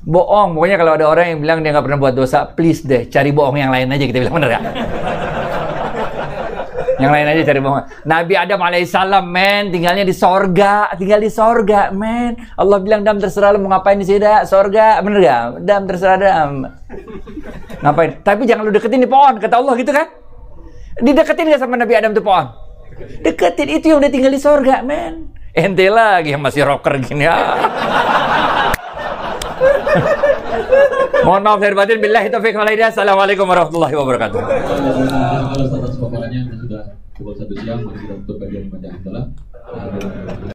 Bohong, 0.06 0.54
pokoknya 0.54 0.76
kalau 0.78 0.92
ada 0.94 1.06
orang 1.10 1.26
yang 1.34 1.38
bilang 1.42 1.58
dia 1.66 1.74
nggak 1.74 1.82
pernah 1.82 1.98
buat 1.98 2.14
dosa, 2.14 2.46
please 2.46 2.86
deh 2.86 3.10
cari 3.10 3.34
bohong 3.34 3.58
yang 3.58 3.74
lain 3.74 3.90
aja 3.90 4.06
kita 4.06 4.22
bilang 4.22 4.38
bener 4.38 4.50
gak? 4.54 4.62
yang 6.96 7.12
lain 7.12 7.26
aja 7.28 7.42
cari 7.42 7.60
bohong. 7.60 7.84
Nabi 8.08 8.34
Adam 8.38 8.60
alaihissalam 8.62 9.24
men 9.28 9.74
tinggalnya 9.74 10.06
di 10.06 10.14
sorga, 10.16 10.94
tinggal 10.96 11.20
di 11.20 11.28
sorga 11.28 11.90
men. 11.90 12.38
Allah 12.56 12.78
bilang 12.80 13.02
dam 13.02 13.18
terserah 13.18 13.52
lu 13.52 13.66
mau 13.66 13.76
ngapain 13.76 13.98
di 13.98 14.06
sini 14.06 14.22
dah, 14.22 14.46
sorga, 14.48 15.02
bener 15.02 15.18
gak? 15.20 15.42
Dam 15.66 15.82
terserah 15.84 16.18
dam. 16.22 16.50
Ngapain? 17.82 18.10
Tapi 18.22 18.42
jangan 18.48 18.62
lu 18.62 18.72
deketin 18.72 19.02
di 19.02 19.10
pohon, 19.10 19.36
kata 19.42 19.58
Allah 19.58 19.74
gitu 19.76 19.90
kan? 19.90 20.06
Dideketin 21.02 21.52
gak 21.52 21.60
sama 21.60 21.76
Nabi 21.76 21.94
Adam 21.98 22.16
tuh 22.16 22.24
pohon? 22.24 22.65
Deketin 23.22 23.68
itu 23.68 23.92
yang 23.92 23.98
udah 24.00 24.10
tinggal 24.12 24.32
di 24.32 24.40
sorga 24.40 24.80
men. 24.80 25.34
Ente 25.56 25.88
lagi 25.88 26.36
yang 26.36 26.42
masih 26.44 26.68
rocker 26.68 27.00
gini 27.00 27.24
ya. 27.24 27.36
Mohon 31.26 31.42
maaf 31.42 31.58
dari 31.58 31.74
batin. 31.74 31.98
Billahi 31.98 32.30
taufiq 32.30 32.54
wal 32.54 32.70
hidayah. 32.70 32.94
Assalamualaikum 32.94 33.50
warahmatullahi 33.50 33.94
wabarakatuh. 33.98 34.38
Kalau 34.38 35.66
atas 35.82 35.98
paparannya 35.98 36.40
sudah 36.54 36.82
pukul 37.18 37.34
satu 37.34 37.54
siang, 37.58 37.82
mari 37.82 37.98
kita 38.04 38.14
tutup 38.22 38.36
kajian 38.46 38.70
pada 38.70 40.54